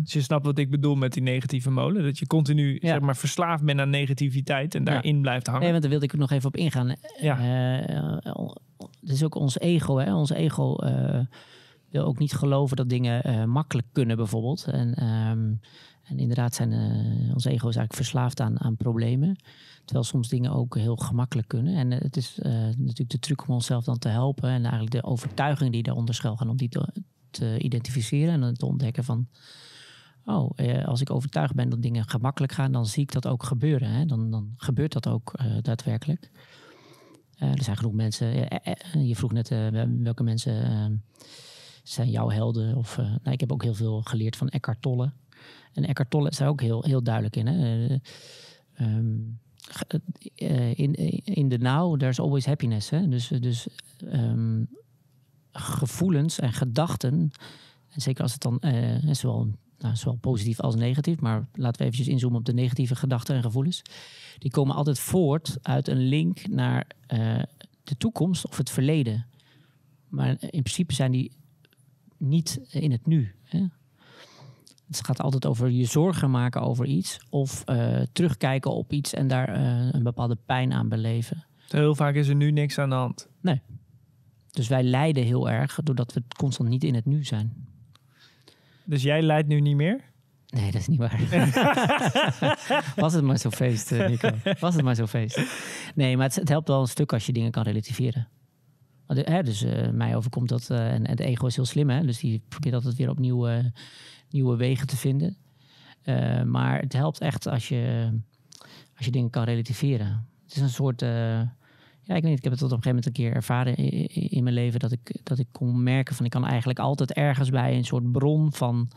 Dus 0.00 0.12
je 0.12 0.20
snapt 0.20 0.44
wat 0.44 0.58
ik 0.58 0.70
bedoel 0.70 0.94
met 0.94 1.12
die 1.12 1.22
negatieve 1.22 1.70
molen. 1.70 2.02
Dat 2.02 2.18
je 2.18 2.26
continu 2.26 2.78
Ja. 2.80 2.88
zeg 2.88 3.00
maar, 3.00 3.16
verslaafd 3.16 3.64
bent 3.64 3.80
aan 3.80 3.90
negativiteit 3.90 4.74
en 4.74 4.84
daarin 4.84 5.20
blijft 5.20 5.46
hangen. 5.46 5.62
nee, 5.62 5.70
want 5.70 5.82
daar 5.82 5.90
wilde 5.90 6.06
ik 6.06 6.16
nog 6.16 6.30
even 6.30 6.48
op 6.48 6.56
ingaan. 6.56 6.94
Ja. 7.20 7.38
Eh, 7.38 8.46
het 9.00 9.10
is 9.10 9.24
ook 9.24 9.34
ons 9.34 9.58
ego. 9.58 9.96
Hè? 9.98 10.14
Ons 10.14 10.30
ego 10.30 10.76
eh, 10.76 11.20
wil 11.90 12.04
ook 12.04 12.18
niet 12.18 12.32
geloven 12.32 12.76
dat 12.76 12.88
dingen 12.88 13.22
eh, 13.22 13.44
makkelijk 13.44 13.86
kunnen, 13.92 14.16
bijvoorbeeld. 14.16 14.64
En, 14.66 14.94
ehm, 14.94 15.52
en 16.02 16.18
inderdaad, 16.18 16.54
zijn, 16.54 16.72
eh, 16.72 17.32
ons 17.34 17.44
ego 17.44 17.68
is 17.68 17.76
eigenlijk 17.76 17.94
verslaafd 17.94 18.40
aan, 18.40 18.60
aan 18.60 18.76
problemen. 18.76 19.36
Terwijl 19.84 20.04
soms 20.04 20.28
dingen 20.28 20.52
ook 20.52 20.76
heel 20.76 20.96
gemakkelijk 20.96 21.48
kunnen. 21.48 21.76
En 21.76 21.92
eh, 21.92 22.00
het 22.00 22.16
is 22.16 22.38
eh, 22.38 22.52
natuurlijk 22.52 23.10
de 23.10 23.18
truc 23.18 23.48
om 23.48 23.54
onszelf 23.54 23.84
dan 23.84 23.98
te 23.98 24.08
helpen. 24.08 24.48
En 24.48 24.62
eigenlijk 24.62 24.90
de 24.90 25.02
overtuiging 25.04 25.72
die 25.72 25.82
daaronder 25.82 26.14
schuil 26.14 26.36
gaan, 26.36 26.48
om 26.48 26.56
die 26.56 26.68
te, 27.30 27.58
identificeren 27.58 28.42
en 28.42 28.54
te 28.54 28.66
ontdekken 28.66 29.04
van. 29.04 29.28
Oh, 30.24 30.50
eh, 30.54 30.84
als 30.84 31.00
ik 31.00 31.10
overtuigd 31.10 31.54
ben 31.54 31.68
dat 31.68 31.82
dingen 31.82 32.08
gemakkelijk 32.08 32.52
gaan, 32.52 32.72
dan 32.72 32.86
zie 32.86 33.02
ik 33.02 33.12
dat 33.12 33.26
ook 33.26 33.42
gebeuren. 33.42 33.90
Hè? 33.90 34.06
Dan, 34.06 34.30
dan 34.30 34.54
gebeurt 34.56 34.92
dat 34.92 35.06
ook 35.08 35.32
eh, 35.32 35.46
daadwerkelijk. 35.62 36.30
Er 37.36 37.62
zijn 37.62 37.76
genoeg 37.76 37.92
mensen. 37.92 38.28
je 39.06 39.16
vroeg 39.16 39.32
net 39.32 39.48
welke 40.02 40.22
mensen 40.22 41.02
zijn 41.82 42.10
jouw 42.10 42.30
helden. 42.30 42.76
Of, 42.76 42.96
nou, 42.96 43.30
ik 43.30 43.40
heb 43.40 43.52
ook 43.52 43.62
heel 43.62 43.74
veel 43.74 44.02
geleerd 44.02 44.36
van 44.36 44.48
Eckhart 44.48 44.82
Tolle. 44.82 45.12
En 45.72 45.84
Eckhart 45.84 46.10
Tolle 46.10 46.28
is 46.28 46.36
daar 46.36 46.48
ook 46.48 46.60
heel, 46.60 46.82
heel 46.82 47.02
duidelijk 47.02 47.36
in. 47.36 47.46
Hè? 47.46 47.86
Eh, 47.86 47.98
ehm, 48.74 49.06
eh, 49.06 49.41
in, 50.74 50.94
in 51.24 51.48
the 51.48 51.58
now, 51.58 51.98
there's 51.98 52.20
always 52.20 52.46
happiness. 52.46 52.90
Hè? 52.90 53.08
Dus, 53.08 53.28
dus 53.28 53.66
ehm, 54.10 54.62
gevoelens 55.52 56.38
en 56.38 56.52
gedachten. 56.52 57.30
En 57.88 58.00
zeker 58.00 58.22
als 58.22 58.32
het 58.32 58.42
dan 58.42 58.58
eh, 58.60 59.14
zowel, 59.14 59.48
nou, 59.78 59.96
zowel 59.96 60.18
positief 60.20 60.60
als 60.60 60.74
negatief. 60.74 61.20
Maar 61.20 61.46
laten 61.52 61.78
we 61.78 61.84
eventjes 61.84 62.08
inzoomen 62.08 62.38
op 62.38 62.44
de 62.44 62.54
negatieve 62.54 62.94
gedachten 62.94 63.36
en 63.36 63.42
gevoelens. 63.42 63.82
Die 64.38 64.50
komen 64.50 64.74
altijd 64.74 64.98
voort 64.98 65.58
uit 65.62 65.88
een 65.88 66.08
link 66.08 66.48
naar 66.48 66.86
eh, 67.06 67.42
de 67.84 67.96
toekomst 67.96 68.48
of 68.48 68.56
het 68.56 68.70
verleden. 68.70 69.26
Maar 70.08 70.28
in 70.28 70.62
principe 70.62 70.94
zijn 70.94 71.12
die 71.12 71.32
niet 72.16 72.60
in 72.70 72.90
het 72.90 73.06
nu. 73.06 73.34
Hè? 73.42 73.64
Het 74.96 75.06
gaat 75.06 75.20
altijd 75.20 75.46
over 75.46 75.70
je 75.70 75.84
zorgen 75.84 76.30
maken 76.30 76.60
over 76.60 76.86
iets. 76.86 77.20
Of 77.30 77.62
eh, 77.64 78.00
terugkijken 78.12 78.70
op 78.72 78.92
iets 78.92 79.14
en 79.14 79.28
daar 79.28 79.48
eh, 79.48 79.88
een 79.90 80.02
bepaalde 80.02 80.38
pijn 80.46 80.72
aan 80.72 80.88
beleven. 80.88 81.44
Heel 81.68 81.94
vaak 81.94 82.14
is 82.14 82.28
er 82.28 82.34
nu 82.34 82.50
niks 82.50 82.78
aan 82.78 82.88
de 82.88 82.94
hand. 82.94 83.28
Dus 84.50 84.68
wij 84.68 84.82
lijden 84.82 85.24
heel 85.24 85.50
erg 85.50 85.78
doordat 85.82 86.12
we 86.12 86.22
constant 86.36 86.68
niet 86.68 86.84
in 86.84 86.94
het 86.94 87.04
nu 87.04 87.24
zijn. 87.24 87.66
Dus 88.84 89.02
jij 89.02 89.22
lijdt 89.22 89.48
nu 89.48 89.60
niet 89.60 89.76
meer? 89.76 90.00
Nee, 90.46 90.70
dat 90.70 90.80
is 90.80 90.86
niet 90.86 90.98
waar. 90.98 91.20
Was 92.96 93.12
het 93.12 93.24
maar 93.24 93.38
zo 93.38 93.50
feest, 93.50 93.92
eh, 93.92 94.08
Nico. 94.08 94.30
Was 94.60 94.74
het 94.74 94.84
maar 94.84 94.94
zo 94.94 95.06
feest. 95.06 95.40
Nee, 95.94 96.16
maar 96.16 96.26
het, 96.26 96.34
het 96.34 96.48
helpt 96.48 96.68
wel 96.68 96.80
een 96.80 96.86
stuk 96.86 97.12
als 97.12 97.26
je 97.26 97.32
dingen 97.32 97.50
kan 97.50 97.62
relativeren. 97.62 98.28
Dus 99.14 99.62
eh, 99.62 99.90
mij 99.90 100.16
overkomt 100.16 100.48
dat, 100.48 100.70
eh, 100.70 100.92
en, 100.92 101.08
het 101.08 101.20
ego 101.20 101.46
is 101.46 101.56
heel 101.56 101.64
slim, 101.64 101.90
hè? 101.90 102.02
dus 102.02 102.18
die 102.18 102.42
probeert 102.48 102.74
altijd 102.74 102.96
weer 102.96 103.10
opnieuw 103.10 103.48
eh, 103.48 103.64
nieuwe 104.30 104.56
wegen 104.56 104.86
te 104.86 104.96
vinden. 104.96 105.36
Maar 106.46 106.80
het 106.80 106.92
helpt 106.92 107.20
echt 107.20 107.46
als 107.46 107.68
je, 107.68 108.10
als 108.96 109.06
je 109.06 109.10
dingen 109.10 109.30
kan 109.30 109.44
relativeren. 109.44 110.26
Het 110.42 110.56
is 110.56 110.62
een 110.62 110.68
soort, 110.68 111.00
ja, 111.00 112.14
ik 112.14 112.22
weet 112.22 112.22
niet, 112.22 112.36
ik 112.36 112.42
heb 112.42 112.52
het 112.52 112.60
tot 112.60 112.72
op 112.72 112.76
een 112.76 112.82
gegeven 112.82 112.88
moment 112.88 113.06
een 113.06 113.12
keer 113.12 113.32
ervaren 113.32 113.76
in, 114.30 114.42
mijn 114.42 114.54
leven 114.54 114.80
dat 114.80 114.92
ik, 114.92 115.20
dat 115.22 115.38
ik 115.38 115.46
kon 115.50 115.82
merken 115.82 116.14
van 116.14 116.24
ik 116.24 116.30
kan 116.30 116.46
eigenlijk 116.46 116.78
altijd 116.78 117.12
ergens 117.12 117.50
bij 117.50 117.76
een 117.76 117.84
soort 117.84 118.12
bron 118.12 118.52
van 118.52 118.90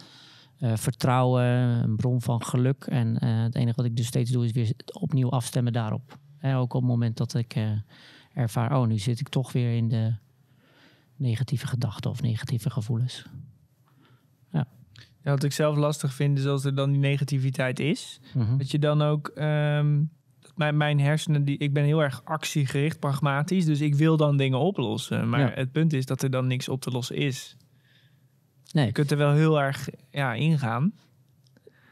vertrouwen, 0.59 1.43
een 1.43 1.95
bron 1.95 2.21
van 2.21 2.43
geluk. 2.43 2.83
En 2.83 3.25
het 3.25 3.55
enige 3.55 3.75
wat 3.75 3.85
ik 3.85 3.95
dus 3.95 4.07
steeds 4.07 4.31
doe 4.31 4.45
is 4.45 4.51
weer 4.51 4.71
opnieuw 4.99 5.29
afstemmen 5.29 5.73
daarop. 5.73 6.17
Ook 6.41 6.73
op 6.73 6.81
het 6.81 6.89
moment 6.89 7.17
dat 7.17 7.33
ik 7.33 7.55
ervaar, 8.35 8.77
oh, 8.79 8.87
nu 8.87 8.97
zit 8.97 9.19
ik 9.19 9.29
toch 9.29 9.51
weer 9.51 9.75
in 9.75 9.87
de 9.89 10.13
negatieve 11.15 11.67
gedachten 11.67 12.09
of 12.11 12.21
negatieve 12.21 12.69
gevoelens. 12.69 13.25
Ja, 14.51 15.31
wat 15.31 15.43
ik 15.43 15.51
zelf 15.51 15.75
lastig 15.77 16.13
vind 16.13 16.37
is 16.39 16.45
als 16.45 16.65
er 16.65 16.75
dan 16.75 16.91
die 16.91 16.99
negativiteit 16.99 17.79
is. 17.79 18.19
Mhm. 18.33 18.57
Dat 18.57 18.71
je 18.71 18.79
dan 18.79 19.01
ook. 19.01 19.27
ehm, 19.27 20.03
mijn, 20.55 20.77
mijn 20.77 20.99
hersenen, 20.99 21.45
die, 21.45 21.57
ik 21.57 21.73
ben 21.73 21.83
heel 21.83 22.03
erg 22.03 22.21
actiegericht, 22.25 22.99
pragmatisch. 22.99 23.65
Dus 23.65 23.81
ik 23.81 23.95
wil 23.95 24.17
dan 24.17 24.37
dingen 24.37 24.59
oplossen. 24.59 25.29
Maar 25.29 25.39
Ja. 25.39 25.51
het 25.53 25.71
punt 25.71 25.93
is 25.93 26.05
dat 26.05 26.21
er 26.21 26.29
dan 26.29 26.47
niks 26.47 26.69
op 26.69 26.81
te 26.81 26.91
lossen 26.91 27.15
is. 27.15 27.57
Nee. 28.71 28.85
Je 28.85 28.91
kunt 28.91 29.11
er 29.11 29.17
wel 29.17 29.31
heel 29.31 29.61
erg 29.61 29.89
ja, 30.11 30.33
ingaan. 30.33 30.93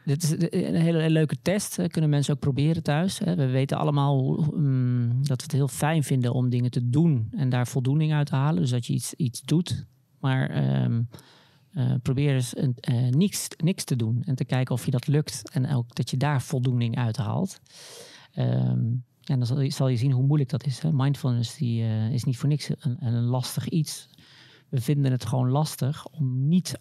Dit 0.04 0.22
is 0.22 0.30
een 0.30 0.74
hele, 0.74 1.10
leuke 1.10 1.36
test. 1.42 1.78
Kunnen 1.88 2.10
mensen 2.10 2.34
ook 2.34 2.40
proberen 2.40 2.82
thuis. 2.82 3.18
We 3.18 3.46
weten 3.46 3.78
allemaal 3.78 4.44
mm, 4.56 5.08
dat 5.08 5.36
we 5.36 5.42
het 5.42 5.52
heel 5.52 5.68
fijn 5.68 6.02
vinden 6.02 6.32
om 6.32 6.50
dingen 6.50 6.70
te 6.70 6.90
doen 6.90 7.28
en 7.30 7.48
daar 7.48 7.66
voldoening 7.66 8.12
uit 8.12 8.26
te 8.26 8.34
halen. 8.34 8.60
Dus 8.60 8.70
dat 8.70 8.86
je 8.86 8.92
iets, 8.92 9.14
iets 9.14 9.40
doet. 9.42 9.86
Maar 10.20 10.50
ehm, 10.50 11.02
uh, 11.72 11.94
probeer 12.02 12.34
eens 12.34 12.56
een, 12.56 12.76
uh, 12.90 13.08
niks, 13.08 13.48
niks 13.56 13.84
te 13.84 13.96
doen 13.96 14.22
en 14.24 14.34
te 14.34 14.44
kijken 14.44 14.74
of 14.74 14.84
je 14.84 14.90
dat 14.90 15.06
lukt 15.06 15.50
en 15.50 15.74
ook 15.74 15.94
dat 15.94 16.10
je 16.10 16.16
daar 16.16 16.42
voldoening 16.42 16.96
uit 16.96 17.16
haalt. 17.16 17.60
En 19.24 19.38
dan 19.38 19.46
zal 19.46 19.60
je, 19.60 19.70
zal 19.70 19.88
je, 19.88 19.96
zien 19.96 20.12
hoe 20.12 20.26
moeilijk 20.26 20.50
dat 20.50 20.66
is. 20.66 20.78
Hè? 20.78 20.92
Mindfulness 20.92 21.56
die, 21.56 21.82
uh, 21.82 22.12
is 22.12 22.24
niet 22.24 22.36
voor 22.36 22.48
niks 22.48 22.68
een, 22.78 22.96
een, 23.06 23.22
lastig 23.22 23.68
iets. 23.68 24.08
We 24.68 24.80
vinden 24.80 25.12
het 25.12 25.26
gewoon 25.26 25.50
lastig 25.50 26.06
om 26.06 26.48
niet 26.48 26.78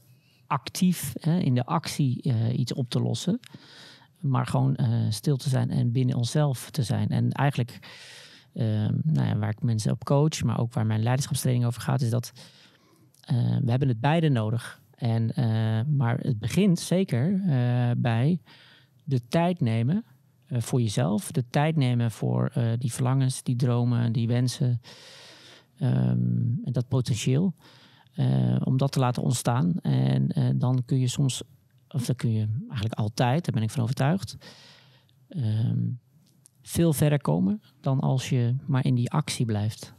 actief 0.53 1.13
hè, 1.19 1.39
in 1.39 1.55
de 1.55 1.65
actie 1.65 2.33
iets 2.53 2.73
op 2.73 2.89
te 2.89 2.99
lossen, 2.99 3.39
maar 4.19 4.45
gewoon 4.45 4.77
stil 5.09 5.37
te 5.37 5.49
zijn 5.49 5.69
en 5.69 5.91
binnen 5.91 6.15
onszelf 6.15 6.71
te 6.71 6.83
zijn. 6.83 7.09
En 7.09 7.31
eigenlijk, 7.31 7.79
ehm, 8.53 8.93
nou 9.03 9.27
ja, 9.27 9.37
waar 9.37 9.49
ik 9.49 9.61
mensen 9.61 9.91
op 9.91 10.03
coach, 10.03 10.43
maar 10.43 10.59
ook 10.59 10.73
waar 10.73 10.85
mijn 10.85 11.03
leiderschapstraining 11.03 11.65
over 11.65 11.81
gaat, 11.81 12.01
is 12.01 12.09
dat 12.09 12.31
we 13.61 13.69
hebben 13.69 13.87
het 13.87 13.99
beide 13.99 14.29
nodig. 14.29 14.81
En, 14.95 15.31
maar 15.95 16.17
het 16.17 16.39
begint 16.39 16.79
zeker 16.79 17.41
bij 17.97 18.41
de 19.03 19.27
tijd 19.27 19.61
nemen 19.61 20.05
voor 20.47 20.81
jezelf. 20.81 21.31
De 21.31 21.49
tijd 21.49 21.75
nemen 21.75 22.11
voor 22.11 22.51
die 22.77 22.93
verlangens, 22.93 23.43
die 23.43 23.55
dromen, 23.55 24.11
die 24.11 24.27
wensen. 24.27 24.81
Um, 25.81 26.61
en 26.63 26.71
dat 26.71 26.87
potentieel. 26.87 27.53
Om 28.63 28.77
dat 28.77 28.91
te 28.91 28.99
laten 28.99 29.23
ontstaan. 29.23 29.79
En 29.81 30.57
dan 30.57 30.83
kun 30.85 30.99
je 30.99 31.07
soms, 31.07 31.43
of 31.87 32.05
dan 32.05 32.15
kun 32.15 32.31
je 32.31 32.47
eigenlijk 32.67 32.99
altijd, 32.99 33.45
daar 33.45 33.53
ben 33.53 33.63
ik 33.63 33.69
van 33.69 33.83
overtuigd. 33.83 34.37
Um, 35.29 35.99
veel 36.61 36.93
verder 36.93 37.21
komen 37.21 37.61
dan 37.81 37.99
als 37.99 38.29
je 38.29 38.55
maar 38.65 38.85
in 38.85 38.95
die 38.95 39.11
actie 39.11 39.45
blijft. 39.45 39.93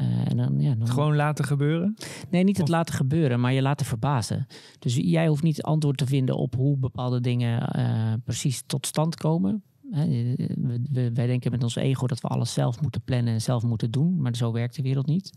Uh, 0.00 0.30
en 0.30 0.36
dan, 0.36 0.60
ja, 0.60 0.74
dan... 0.74 0.88
Gewoon 0.88 1.16
laten 1.16 1.44
gebeuren? 1.44 1.96
Nee, 2.30 2.44
niet 2.44 2.56
het 2.56 2.68
laten 2.68 2.94
gebeuren, 2.94 3.40
maar 3.40 3.52
je 3.52 3.62
laten 3.62 3.86
verbazen. 3.86 4.46
Dus 4.78 4.96
jij 4.96 5.28
hoeft 5.28 5.42
niet 5.42 5.62
antwoord 5.62 5.96
te 5.96 6.06
vinden 6.06 6.36
op 6.36 6.54
hoe 6.54 6.76
bepaalde 6.76 7.20
dingen 7.20 7.78
uh, 7.78 8.12
precies 8.24 8.62
tot 8.66 8.86
stand 8.86 9.14
komen. 9.14 9.62
we, 9.90 10.80
we, 10.90 11.12
wij 11.12 11.26
denken 11.26 11.50
met 11.50 11.62
ons 11.62 11.76
ego 11.76 12.06
dat 12.06 12.20
we 12.20 12.28
alles 12.28 12.52
zelf 12.52 12.80
moeten 12.80 13.02
plannen 13.02 13.32
en 13.32 13.40
zelf 13.40 13.62
moeten 13.62 13.90
doen, 13.90 14.20
maar 14.20 14.36
zo 14.36 14.52
werkt 14.52 14.76
de 14.76 14.82
wereld 14.82 15.06
niet. 15.06 15.30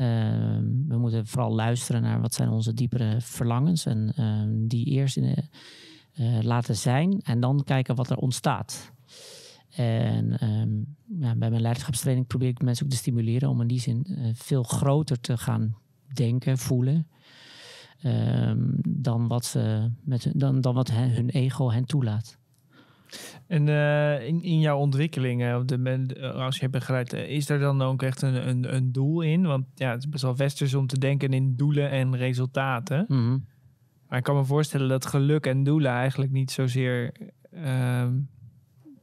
Uh, 0.00 0.06
we 0.88 0.96
moeten 0.98 1.26
vooral 1.26 1.54
luisteren 1.54 2.02
naar 2.02 2.20
wat 2.20 2.34
zijn 2.34 2.48
onze 2.48 2.74
diepere 2.74 3.20
verlangens 3.20 3.86
en 3.86 4.12
ehm, 4.16 4.66
die 4.66 4.84
eerst 4.84 5.16
in, 5.16 5.48
eh, 6.16 6.38
laten 6.42 6.76
zijn 6.76 7.20
en 7.20 7.40
dan 7.40 7.64
kijken 7.64 7.94
wat 7.94 8.10
er 8.10 8.16
ontstaat. 8.16 8.92
En 9.70 10.38
ehm, 10.38 10.70
ja, 11.20 11.34
bij 11.34 11.50
mijn 11.50 11.60
leiderschapstraining 11.60 12.26
probeer 12.26 12.48
ik 12.48 12.62
mensen 12.62 12.84
ook 12.84 12.90
te 12.90 12.96
stimuleren 12.96 13.48
om 13.48 13.60
in 13.60 13.66
die 13.66 13.80
zin 13.80 14.04
eh, 14.04 14.30
veel 14.34 14.62
groter 14.62 15.20
te 15.20 15.36
gaan 15.38 15.76
denken, 16.14 16.58
voelen. 16.58 17.08
Ehm, 18.00 18.58
dan, 18.88 19.28
wat 19.28 19.44
ze 19.44 19.90
met, 20.04 20.32
dan, 20.34 20.60
dan 20.60 20.74
wat 20.74 20.90
hun 20.90 21.28
ego 21.28 21.70
hen 21.70 21.84
toelaat. 21.84 22.38
En 23.46 23.66
uh, 23.66 24.26
in, 24.26 24.42
in 24.42 24.60
jouw 24.60 24.78
ontwikkelingen, 24.78 25.58
op 25.58 25.68
de, 25.68 26.06
eh, 26.20 26.30
als 26.30 26.54
je 26.54 26.60
hebt 26.60 26.72
begeleid, 26.72 27.12
is 27.12 27.48
er 27.48 27.58
dan 27.58 27.82
ook 27.82 28.02
echt 28.02 28.22
een, 28.22 28.48
een, 28.48 28.74
een 28.74 28.92
doel 28.92 29.20
in? 29.20 29.46
Want 29.46 29.66
ja, 29.74 29.90
het 29.90 29.98
is 29.98 30.08
best 30.08 30.22
wel 30.22 30.36
westers 30.36 30.74
om 30.74 30.86
te 30.86 30.98
denken 30.98 31.32
in 31.32 31.56
doelen 31.56 31.90
en 31.90 32.16
resultaten. 32.16 33.04
Mm 33.08 33.46
Maar 34.08 34.18
ik 34.18 34.24
kan 34.24 34.36
me 34.36 34.44
voorstellen 34.44 34.88
dat 34.88 35.06
geluk 35.06 35.46
en 35.46 35.62
doelen 35.62 35.92
eigenlijk 35.92 36.32
niet 36.32 36.50
zozeer 36.50 37.12
uh, 37.54 38.06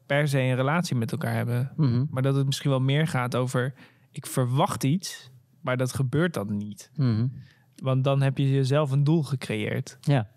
per 0.06 0.28
se 0.28 0.40
een 0.40 0.56
relatie 0.56 0.96
met 0.96 1.12
elkaar 1.12 1.36
hebben. 1.36 1.72
Mhm. 1.76 2.06
Maar 2.10 2.22
dat 2.22 2.36
het 2.36 2.46
misschien 2.46 2.70
wel 2.70 2.82
meer 2.82 3.08
gaat 3.08 3.36
over 3.36 3.74
ik 4.14 4.26
verwacht 4.26 4.84
iets, 4.84 5.32
maar 5.62 5.78
dat 5.78 5.94
gebeurt 5.94 6.34
dan 6.34 6.58
niet. 6.58 6.92
Mhm. 6.96 7.28
Want 7.76 8.04
dan 8.04 8.22
heb 8.22 8.38
je 8.38 8.52
jezelf 8.52 8.92
een 8.92 9.04
doel 9.04 9.24
gecreëerd. 9.24 9.98
Ja. 10.02 10.30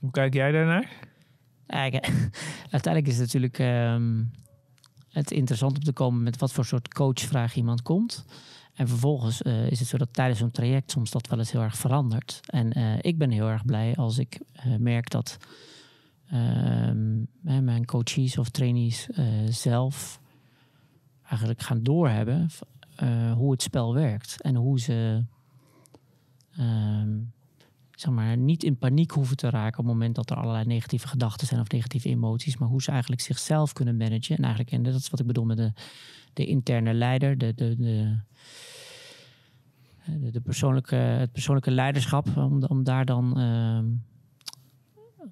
Hoe 0.00 0.10
kijk 0.10 0.34
jij 0.34 0.52
daarnaar? 0.52 0.90
uiteindelijk 2.70 3.06
is 3.06 3.18
het 3.18 3.32
natuurlijk 3.32 3.58
um, 3.58 4.30
het 5.08 5.30
interessant 5.30 5.76
om 5.76 5.82
te 5.82 5.92
komen 5.92 6.22
met 6.22 6.38
wat 6.38 6.52
voor 6.52 6.64
soort 6.64 6.94
coachvraag 6.94 7.54
iemand 7.54 7.82
komt. 7.82 8.24
En 8.74 8.88
vervolgens 8.88 9.42
uh, 9.42 9.70
is 9.70 9.78
het 9.78 9.88
zo 9.88 9.96
dat 9.96 10.12
tijdens 10.12 10.38
zo'n 10.38 10.50
traject 10.50 10.90
soms 10.90 11.10
dat 11.10 11.28
wel 11.28 11.38
eens 11.38 11.52
heel 11.52 11.60
erg 11.60 11.76
verandert. 11.76 12.40
En 12.46 12.78
uh, 12.78 12.94
ik 13.00 13.18
ben 13.18 13.30
heel 13.30 13.48
erg 13.48 13.64
blij 13.64 13.94
als 13.96 14.18
ik 14.18 14.40
uh, 14.66 14.76
merk 14.76 15.10
dat 15.10 15.36
um, 16.32 17.28
mijn 17.42 17.84
coaches 17.84 18.38
of 18.38 18.48
trainees 18.48 19.08
zelf 19.48 20.20
eigenlijk 21.28 21.62
gaan 21.62 21.82
doorhebben 21.82 22.50
hoe 23.36 23.50
het 23.50 23.62
spel 23.62 23.94
werkt. 23.94 24.42
En 24.42 24.54
hoe 24.54 24.80
ze 24.80 25.24
um, 26.58 27.32
zeg 28.02 28.12
maar, 28.12 28.36
niet 28.36 28.62
in 28.62 28.76
paniek 28.76 29.10
hoeven 29.10 29.36
te 29.36 29.50
raken 29.50 29.78
op 29.78 29.84
het 29.84 29.94
moment 29.94 30.14
dat 30.14 30.30
er 30.30 30.36
allerlei 30.36 30.64
negatieve 30.64 31.08
gedachten 31.08 31.46
zijn 31.46 31.60
of 31.60 31.70
negatieve 31.70 32.08
emoties, 32.08 32.56
maar 32.56 32.68
hoe 32.68 32.82
ze 32.82 32.90
eigenlijk 32.90 33.20
zichzelf 33.20 33.72
kunnen 33.72 33.96
managen. 33.96 34.36
En 34.36 34.42
eigenlijk, 34.42 34.72
en 34.72 34.82
dat 34.82 34.94
is 34.94 35.10
wat 35.10 35.20
ik 35.20 35.26
bedoel 35.26 35.44
met 35.44 35.56
de, 35.56 35.72
de 36.32 36.46
interne 36.46 36.94
leider, 36.94 37.38
de, 37.38 37.54
de, 37.54 37.76
de, 37.76 38.20
de, 40.30 40.40
persoonlijke, 40.40 40.94
het 40.94 41.32
persoonlijke 41.32 41.70
leiderschap, 41.70 42.36
om, 42.36 42.64
om 42.64 42.84
daar 42.84 43.04
dan. 43.04 43.40
Uh, 43.40 43.78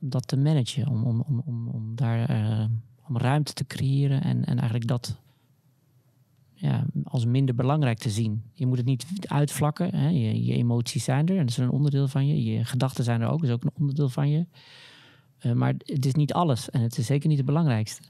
dat 0.01 0.29
te 0.29 0.37
managen. 0.37 0.89
Om, 0.89 1.05
om, 1.05 1.43
om, 1.47 1.69
om, 1.69 1.95
daar 1.95 2.31
uh, 2.31 2.65
om 3.09 3.19
ruimte 3.19 3.53
te 3.53 3.67
creëren 3.67 4.23
en, 4.23 4.45
en 4.45 4.59
eigenlijk 4.59 4.87
dat 4.87 5.21
ja, 6.61 6.85
als 7.05 7.25
minder 7.25 7.55
belangrijk 7.55 7.99
te 7.99 8.11
zien. 8.11 8.43
Je 8.53 8.67
moet 8.67 8.77
het 8.77 8.87
niet 8.87 9.07
uitvlakken. 9.27 9.95
Hè? 9.95 10.09
Je, 10.09 10.45
je, 10.45 10.53
emoties 10.53 11.05
zijn 11.05 11.29
er 11.29 11.35
en 11.35 11.41
dat 11.41 11.51
is 11.51 11.57
een 11.57 11.71
onderdeel 11.71 12.09
van 12.09 12.27
je. 12.27 12.45
Je 12.45 12.65
gedachten 12.65 13.05
zijn 13.05 13.21
er 13.21 13.29
ook, 13.29 13.41
dat 13.41 13.49
is 13.49 13.55
ook 13.55 13.65
een 13.65 13.81
onderdeel 13.81 14.09
van 14.09 14.31
je. 14.31 14.47
Uh, 15.43 15.53
maar 15.53 15.75
het 15.79 16.07
is 16.07 16.15
niet 16.15 16.33
alles 16.33 16.71
en 16.71 16.81
het 16.81 16.99
is 16.99 17.07
zeker 17.07 17.29
niet 17.29 17.37
het 17.37 17.47
belangrijkste. 17.47 18.03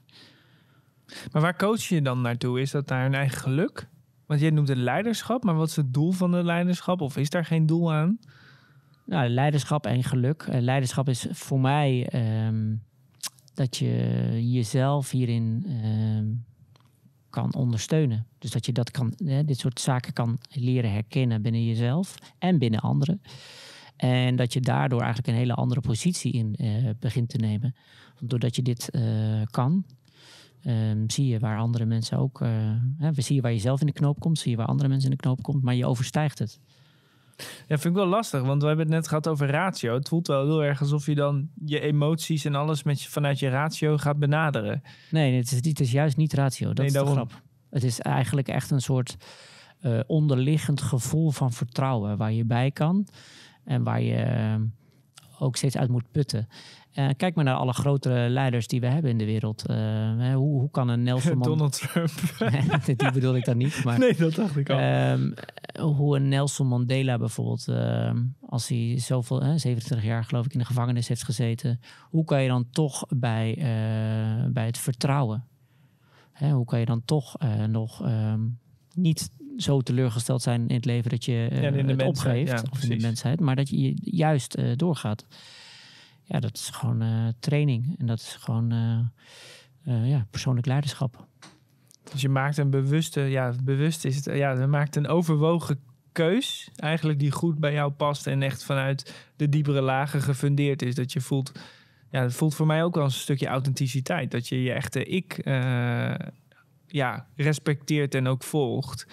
Maar 1.33 1.43
waar 1.43 1.57
coach 1.57 1.83
je 1.83 2.03
dan 2.03 2.21
naartoe? 2.21 2.61
Is 2.61 2.71
dat 2.71 2.89
naar 2.89 3.03
hun 3.03 3.15
eigen 3.15 3.39
geluk? 3.39 3.89
Want 4.27 4.41
jij 4.41 4.51
noemt 4.51 4.69
het 4.69 4.79
leiderschap, 4.79 5.45
maar 5.45 5.55
wat 5.55 5.69
is 5.69 5.77
het 5.77 5.95
doel 5.95 6.11
van 6.11 6.33
het 6.33 6.45
leiderschap? 6.45 7.01
Of 7.01 7.17
is 7.17 7.31
daar 7.31 7.45
geen 7.45 7.67
doel 7.67 7.93
aan? 7.93 8.19
Nou, 9.07 9.29
leiderschap 9.29 9.87
en 9.87 10.05
geluk. 10.05 10.47
Uh, 10.51 10.61
leiderschap 10.61 11.09
is 11.09 11.27
voor 11.31 11.61
mij 11.61 12.07
ehm, 12.09 12.75
dat 13.55 13.77
je 13.77 14.51
jezelf 14.51 15.11
hierin 15.11 15.65
ehm, 15.67 16.27
kan 17.31 17.55
ondersteunen. 17.55 18.27
Dus 18.39 18.51
dat 18.51 18.67
je 18.67 18.73
dat 18.73 18.91
kan, 18.91 19.15
hè, 19.25 19.45
dit 19.45 19.59
soort 19.59 19.81
zaken 19.81 20.13
kan 20.13 20.39
leren 20.49 20.93
herkennen 20.93 21.43
binnen 21.43 21.65
jezelf 21.65 22.15
en 22.39 22.59
binnen 22.59 22.81
anderen. 22.81 23.23
En 23.97 24.37
dat 24.37 24.53
je 24.53 24.61
daardoor 24.61 25.01
eigenlijk 25.01 25.29
een 25.29 25.41
hele 25.41 25.55
andere 25.55 25.81
positie 25.81 26.33
in 26.33 26.55
uh, 26.57 26.91
begint 27.01 27.29
te 27.29 27.37
nemen. 27.37 27.75
Doordat 28.21 28.57
je 28.57 28.63
dit 28.63 28.89
uh, 28.93 29.43
kan, 29.51 29.85
um, 30.65 31.11
zie 31.11 31.27
je 31.27 31.39
waar 31.39 31.59
andere 31.59 31.85
mensen 31.85 32.19
ook. 32.19 32.41
Hè, 32.99 33.13
zie 33.15 33.35
je 33.35 33.41
waar 33.41 33.53
je 33.53 33.59
zelf 33.59 33.81
in 33.81 33.87
de 33.87 33.93
knoop 33.93 34.21
komt, 34.21 34.39
zie 34.39 34.51
je 34.51 34.57
waar 34.57 34.67
andere 34.67 34.89
mensen 34.89 35.11
in 35.11 35.17
de 35.17 35.23
knoop 35.23 35.43
komt, 35.43 35.63
maar 35.63 35.75
je 35.75 35.87
overstijgt 35.87 36.39
het. 36.39 36.61
Ja, 37.67 37.79
vind 37.79 37.85
ik 37.85 38.01
wel 38.01 38.07
lastig, 38.07 38.43
want 38.43 38.63
we 38.63 38.69
hebben 38.69 38.87
het 38.87 38.95
net 38.95 39.09
gehad 39.09 39.29
over 39.29 39.51
ratio. 39.51 39.95
Het 39.95 40.09
voelt 40.09 40.27
wel 40.27 40.45
heel 40.45 40.65
erg 40.65 40.81
alsof 40.81 41.07
je 41.07 41.15
dan 41.15 41.49
je 41.65 41.81
emoties 41.81 42.45
en 42.45 42.55
alles 42.55 42.83
met 42.83 43.03
je, 43.03 43.11
vanuit 43.11 43.39
je 43.39 43.49
ratio 43.49 43.97
gaat 43.97 44.19
benaderen. 44.19 44.83
Nee, 45.11 45.37
het 45.37 45.53
is, 45.53 45.69
het 45.69 45.81
is 45.81 45.93
juist 45.93 46.17
niet 46.17 46.33
ratio. 46.33 46.67
Dat 46.67 46.77
nee, 46.77 46.87
is 46.87 46.93
de 46.93 47.07
grap. 47.07 47.43
Het 47.71 47.85
is 47.85 48.01
eigenlijk 48.01 48.49
echt 48.49 48.71
een 48.71 48.81
soort 48.81 49.17
uh, 49.83 50.01
onderliggend 50.07 50.81
gevoel 50.81 51.31
van 51.31 51.53
vertrouwen 51.53 52.17
waar 52.17 52.33
je 52.33 52.45
bij 52.45 52.71
kan 52.71 53.07
en 53.65 53.83
waar 53.83 54.03
je 54.03 54.25
uh, 54.25 54.55
ook 55.41 55.57
steeds 55.57 55.77
uit 55.77 55.89
moet 55.89 56.11
putten. 56.11 56.49
Uh, 56.95 57.09
kijk 57.17 57.35
maar 57.35 57.45
naar 57.45 57.55
alle 57.55 57.73
grotere 57.73 58.29
leiders 58.29 58.67
die 58.67 58.81
we 58.81 58.87
hebben 58.87 59.11
in 59.11 59.19
de 59.19 59.25
wereld. 59.25 59.65
Uh, 59.71 60.35
hoe, 60.35 60.61
hoe 60.61 60.71
kan 60.71 60.89
een 60.89 61.03
Nelson 61.03 61.39
Mandela... 61.39 61.57
Donald 61.57 61.73
Trump. 61.73 62.11
die 62.99 63.13
bedoel 63.13 63.37
ik 63.37 63.45
dan 63.45 63.57
niet. 63.57 63.85
Maar, 63.85 63.99
nee, 63.99 64.15
dat 64.15 64.35
dacht 64.35 64.57
ik 64.57 64.71
al. 64.71 64.79
Um, 65.13 65.35
hoe 65.81 66.17
een 66.17 66.29
Nelson 66.29 66.67
Mandela 66.67 67.19
bijvoorbeeld, 67.19 67.67
uh, 67.69 68.13
als 68.41 68.69
hij 68.69 68.95
zoveel, 68.99 69.39
27 69.41 70.03
jaar 70.03 70.25
geloof 70.25 70.45
ik 70.45 70.53
in 70.53 70.59
de 70.59 70.65
gevangenis 70.65 71.09
heeft 71.09 71.25
gezeten. 71.25 71.81
Hoe 72.03 72.25
kan 72.25 72.43
je 72.43 72.49
dan 72.49 72.67
toch 72.71 73.07
bij, 73.09 73.55
bij 74.53 74.67
het 74.67 74.79
vertrouwen? 74.79 75.45
Hè, 76.33 76.51
hoe 76.51 76.65
kan 76.65 76.79
je 76.79 76.85
dan 76.85 77.05
toch 77.05 77.37
nog 77.69 78.05
um, 78.07 78.59
niet 78.95 79.31
zo 79.63 79.81
teleurgesteld 79.81 80.43
zijn 80.43 80.69
in 80.69 80.75
het 80.75 80.85
leven 80.85 81.11
dat 81.11 81.25
je 81.25 81.49
ja, 81.51 81.73
het 81.73 82.03
opgeeft, 82.03 82.51
ja, 82.51 82.63
of 82.71 82.83
in 82.83 82.89
de 82.89 82.97
mensheid, 82.97 83.41
maar 83.41 83.57
dat 83.57 83.69
je 83.69 83.95
juist 84.03 84.59
doorgaat 84.77 85.25
ja, 86.31 86.41
dat 86.41 86.55
is 86.55 86.71
gewoon 86.71 87.03
uh, 87.03 87.29
training. 87.41 87.95
En 87.99 88.07
dat 88.07 88.19
is 88.19 88.37
gewoon 88.41 88.73
uh, 89.85 90.09
ja, 90.09 90.27
persoonlijk 90.31 90.67
leiderschap. 90.67 91.27
Dus 92.13 92.21
je 92.21 92.29
maakt 92.29 92.57
een 92.57 92.71
bewuste, 92.71 93.21
ja, 93.21 93.55
bewust 93.63 94.05
is 94.05 94.17
het, 94.17 94.25
ja, 94.25 94.51
je 94.51 94.67
maakt 94.67 94.97
een 94.97 95.07
overwogen 95.07 95.81
keus 96.13 96.71
eigenlijk 96.77 97.19
die 97.19 97.31
goed 97.31 97.59
bij 97.59 97.73
jou 97.73 97.91
past 97.93 98.27
en 98.27 98.43
echt 98.43 98.65
vanuit 98.65 99.29
de 99.37 99.49
diepere 99.49 99.81
lagen 99.81 100.23
gefundeerd 100.23 100.83
is. 100.83 100.95
Dat 100.95 101.13
je 101.13 101.21
voelt, 101.21 101.53
ja, 102.11 102.23
het 102.23 102.35
voelt 102.35 102.55
voor 102.55 102.67
mij 102.67 102.85
ook 102.85 102.95
wel 102.95 103.05
een 103.05 103.11
stukje 103.11 103.47
authenticiteit. 103.47 104.31
Dat 104.31 104.49
je 104.49 104.63
je 104.63 104.73
echte 104.73 105.05
ik 105.05 105.47
uh, 105.47 106.15
ja, 106.87 107.27
respecteert 107.37 108.15
en 108.15 108.27
ook 108.27 108.43
volgt. 108.43 109.07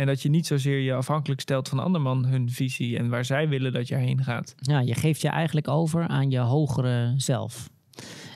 En 0.00 0.06
dat 0.06 0.22
je 0.22 0.28
niet 0.28 0.46
zozeer 0.46 0.78
je 0.78 0.94
afhankelijk 0.94 1.40
stelt 1.40 1.68
van 1.68 1.78
anderman 1.78 2.24
hun 2.24 2.50
visie 2.50 2.98
en 2.98 3.08
waar 3.08 3.24
zij 3.24 3.48
willen 3.48 3.72
dat 3.72 3.88
je 3.88 3.94
heen 3.94 4.24
gaat. 4.24 4.54
Ja, 4.56 4.80
je 4.80 4.94
geeft 4.94 5.20
je 5.20 5.28
eigenlijk 5.28 5.68
over 5.68 6.06
aan 6.06 6.30
je 6.30 6.38
hogere 6.38 7.14
zelf. 7.16 7.70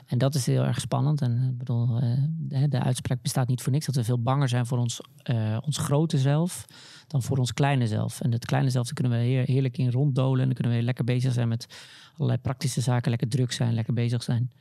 En 0.05 0.17
dat 0.17 0.35
is 0.35 0.45
heel 0.45 0.63
erg 0.63 0.79
spannend. 0.79 1.21
En 1.21 1.47
ik 1.51 1.57
bedoel, 1.57 2.03
uh, 2.03 2.63
de 2.69 2.79
uitspraak 2.79 3.21
bestaat 3.21 3.47
niet 3.47 3.61
voor 3.61 3.71
niks. 3.71 3.85
Dat 3.85 3.95
we 3.95 4.03
veel 4.03 4.21
banger 4.21 4.49
zijn 4.49 4.65
voor 4.65 4.77
ons, 4.77 5.01
uh, 5.31 5.57
ons 5.61 5.77
grote 5.77 6.17
zelf 6.17 6.65
dan 7.07 7.21
voor 7.21 7.37
ons 7.37 7.53
kleine 7.53 7.87
zelf. 7.87 8.21
En 8.21 8.31
het 8.31 8.45
kleine 8.45 8.69
zelf, 8.69 8.93
kunnen 8.93 9.17
we 9.17 9.25
heer, 9.25 9.45
heerlijk 9.45 9.77
in 9.77 9.91
ronddolen. 9.91 10.39
En 10.39 10.45
dan 10.45 10.55
kunnen 10.55 10.77
we 10.77 10.83
lekker 10.83 11.03
bezig 11.03 11.33
zijn 11.33 11.47
met 11.47 11.67
allerlei 12.13 12.39
praktische 12.39 12.81
zaken. 12.81 13.09
Lekker 13.09 13.29
druk 13.29 13.51
zijn, 13.51 13.73
lekker 13.73 13.93
bezig 13.93 14.23
zijn. 14.23 14.51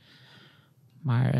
Maar 1.00 1.34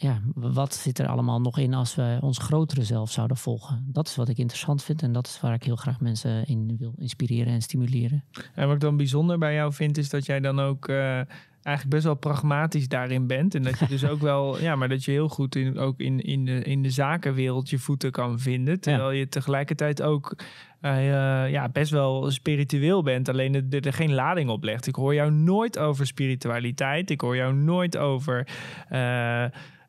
ja, 0.00 0.20
wat 0.34 0.74
zit 0.74 0.98
er 0.98 1.06
allemaal 1.06 1.40
nog 1.40 1.58
in 1.58 1.74
als 1.74 1.94
we 1.94 2.18
ons 2.20 2.38
grotere 2.38 2.84
zelf 2.84 3.10
zouden 3.10 3.36
volgen? 3.36 3.84
Dat 3.86 4.06
is 4.06 4.16
wat 4.16 4.28
ik 4.28 4.38
interessant 4.38 4.82
vind 4.82 5.02
en 5.02 5.12
dat 5.12 5.26
is 5.26 5.40
waar 5.40 5.54
ik 5.54 5.62
heel 5.62 5.76
graag 5.76 6.00
mensen 6.00 6.46
in 6.46 6.76
wil 6.78 6.94
inspireren 6.98 7.52
en 7.52 7.62
stimuleren. 7.62 8.24
En 8.54 8.66
wat 8.66 8.74
ik 8.74 8.80
dan 8.80 8.96
bijzonder 8.96 9.38
bij 9.38 9.54
jou 9.54 9.72
vind, 9.72 9.98
is 9.98 10.10
dat 10.10 10.26
jij 10.26 10.40
dan 10.40 10.60
ook 10.60 10.88
uh, 10.88 11.20
eigenlijk 11.62 11.88
best 11.88 12.04
wel 12.04 12.14
pragmatisch 12.14 12.88
daarin 12.88 13.26
bent. 13.26 13.54
En 13.54 13.62
dat 13.62 13.78
je 13.78 13.86
dus 13.86 14.04
ook 14.12 14.20
wel, 14.20 14.60
ja, 14.60 14.76
maar 14.76 14.88
dat 14.88 15.04
je 15.04 15.10
heel 15.10 15.28
goed 15.28 15.56
in, 15.56 15.78
ook 15.78 16.00
in, 16.00 16.20
in, 16.20 16.44
de, 16.44 16.62
in 16.62 16.82
de 16.82 16.90
zakenwereld 16.90 17.70
je 17.70 17.78
voeten 17.78 18.10
kan 18.10 18.38
vinden. 18.38 18.80
Terwijl 18.80 19.10
je 19.10 19.28
tegelijkertijd 19.28 20.02
ook 20.02 20.36
uh, 20.82 21.50
ja, 21.50 21.68
best 21.68 21.90
wel 21.90 22.30
spiritueel 22.30 23.02
bent, 23.02 23.28
alleen 23.28 23.54
er, 23.54 23.86
er, 23.86 23.92
geen 23.92 24.14
lading 24.14 24.50
op 24.50 24.64
legt. 24.64 24.86
Ik 24.86 24.94
hoor 24.94 25.14
jou 25.14 25.30
nooit 25.30 25.78
over 25.78 26.06
spiritualiteit. 26.06 27.10
Ik 27.10 27.20
hoor 27.20 27.36
jou 27.36 27.54
nooit 27.54 27.96
over. 27.96 28.48
Uh, 28.92 29.44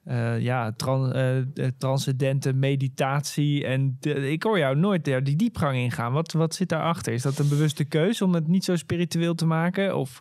uh, 0.10 0.40
ja, 0.40 0.72
tran, 0.72 1.18
uh, 1.18 1.38
transcendente 1.78 2.54
meditatie. 2.54 3.66
En 3.66 3.98
de, 4.00 4.32
ik 4.32 4.44
hoor 4.44 4.58
jou 4.58 4.76
nooit 4.76 5.06
daar 5.06 5.24
die 5.24 5.36
diepgang 5.36 5.78
ingaan. 5.78 6.12
Wat, 6.12 6.32
wat 6.32 6.56
zit 6.56 6.70
daarachter? 6.70 7.14
Is 7.14 7.22
dat 7.22 7.40
een 7.40 7.50
bewuste 7.50 7.84
keuze 7.84 8.26
om 8.26 8.34
het 8.34 8.48
niet 8.48 8.64
zo 8.64 8.76
spiritueel 8.76 9.36
te 9.36 9.46
maken? 9.46 9.98
Of... 9.98 10.20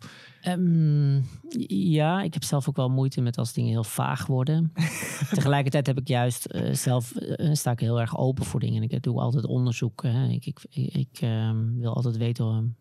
Um, 0.48 1.28
ja, 1.68 2.22
ik 2.22 2.34
heb 2.34 2.44
zelf 2.44 2.68
ook 2.68 2.76
wel 2.76 2.88
moeite 2.88 3.20
met 3.20 3.38
als 3.38 3.52
dingen 3.52 3.70
heel 3.70 3.84
vaag 3.84 4.26
worden. 4.26 4.72
Tegelijkertijd 5.34 5.86
heb 5.86 5.98
ik 5.98 6.08
juist 6.08 6.48
uh, 6.50 6.74
zelf 6.74 7.12
sta 7.52 7.70
ik 7.70 7.80
heel 7.80 8.00
erg 8.00 8.16
open 8.16 8.44
voor 8.44 8.60
dingen. 8.60 8.82
Ik 8.82 9.02
doe 9.02 9.20
altijd 9.20 9.46
onderzoek. 9.46 10.02
Hè. 10.02 10.28
Ik, 10.28 10.46
ik, 10.46 10.64
ik 10.92 11.20
um, 11.22 11.80
wil 11.80 11.94
altijd 11.94 12.16
weten 12.16 12.76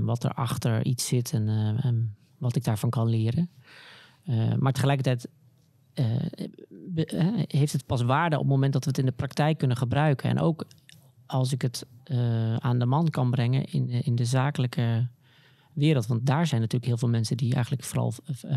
wat 0.00 0.24
er 0.24 0.32
achter 0.32 0.84
iets 0.84 1.06
zit 1.06 1.32
en, 1.32 1.48
en 1.82 2.16
wat 2.38 2.56
ik 2.56 2.64
daarvan 2.64 2.90
kan 2.90 3.08
leren. 3.08 3.50
Uh, 4.30 4.54
maar 4.54 4.72
tegelijkertijd 4.72 5.28
uh, 5.94 6.06
heeft 7.46 7.72
het 7.72 7.86
pas 7.86 8.02
waarde 8.02 8.36
op 8.36 8.42
het 8.42 8.50
moment 8.50 8.72
dat 8.72 8.84
we 8.84 8.90
het 8.90 8.98
in 8.98 9.06
de 9.06 9.12
praktijk 9.12 9.58
kunnen 9.58 9.76
gebruiken. 9.76 10.30
En 10.30 10.38
ook 10.38 10.64
als 11.26 11.52
ik 11.52 11.62
het 11.62 11.86
aan 12.58 12.78
de 12.78 12.86
man 12.86 13.10
kan 13.10 13.30
brengen 13.30 13.64
in, 13.64 13.88
in 13.88 14.14
de 14.14 14.24
zakelijke 14.24 15.08
wereld. 15.72 16.06
Want 16.06 16.26
daar 16.26 16.46
zijn 16.46 16.60
natuurlijk 16.60 16.90
heel 16.90 16.98
veel 16.98 17.08
mensen 17.08 17.36
die 17.36 17.54
eigenlijk 17.54 17.84
vooral 17.84 18.12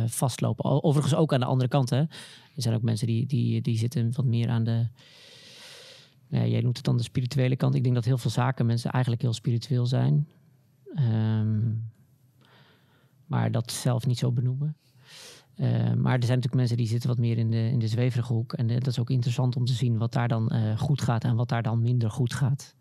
vastlopen. 0.05 0.83
Overigens 0.83 1.15
ook 1.15 1.33
aan 1.33 1.39
de 1.39 1.45
andere 1.45 1.69
kant. 1.69 1.89
Hè. 1.89 1.99
Er 1.99 2.09
zijn 2.55 2.75
ook 2.75 2.81
mensen 2.81 3.07
die, 3.07 3.25
die, 3.25 3.61
die 3.61 3.77
zitten 3.77 4.13
wat 4.15 4.25
meer 4.25 4.49
aan 4.49 4.63
de. 4.63 4.87
Ja, 6.27 6.45
jij 6.45 6.61
noemt 6.61 6.75
het 6.75 6.85
dan 6.85 6.97
de 6.97 7.03
spirituele 7.03 7.55
kant. 7.55 7.75
Ik 7.75 7.83
denk 7.83 7.95
dat 7.95 8.05
heel 8.05 8.17
veel 8.17 8.31
zaken 8.31 8.65
mensen 8.65 8.91
eigenlijk 8.91 9.21
heel 9.21 9.33
spiritueel 9.33 9.85
zijn. 9.85 10.27
Um, 10.95 11.91
maar 13.25 13.51
dat 13.51 13.71
zelf 13.71 14.05
niet 14.05 14.17
zo 14.17 14.31
benoemen. 14.31 14.75
Uh, 15.57 15.67
maar 15.93 16.13
er 16.13 16.23
zijn 16.23 16.39
natuurlijk 16.39 16.53
mensen 16.53 16.77
die 16.77 16.87
zitten 16.87 17.09
wat 17.09 17.17
meer 17.17 17.37
in 17.37 17.51
de, 17.51 17.69
in 17.69 17.79
de 17.79 17.87
zweverige 17.87 18.33
hoek. 18.33 18.53
En 18.53 18.69
uh, 18.69 18.73
dat 18.73 18.87
is 18.87 18.99
ook 18.99 19.09
interessant 19.09 19.55
om 19.55 19.65
te 19.65 19.73
zien 19.73 19.97
wat 19.97 20.13
daar 20.13 20.27
dan 20.27 20.49
uh, 20.53 20.79
goed 20.79 21.01
gaat 21.01 21.23
en 21.23 21.35
wat 21.35 21.49
daar 21.49 21.63
dan 21.63 21.81
minder 21.81 22.11
goed 22.11 22.33
gaat. 22.33 22.75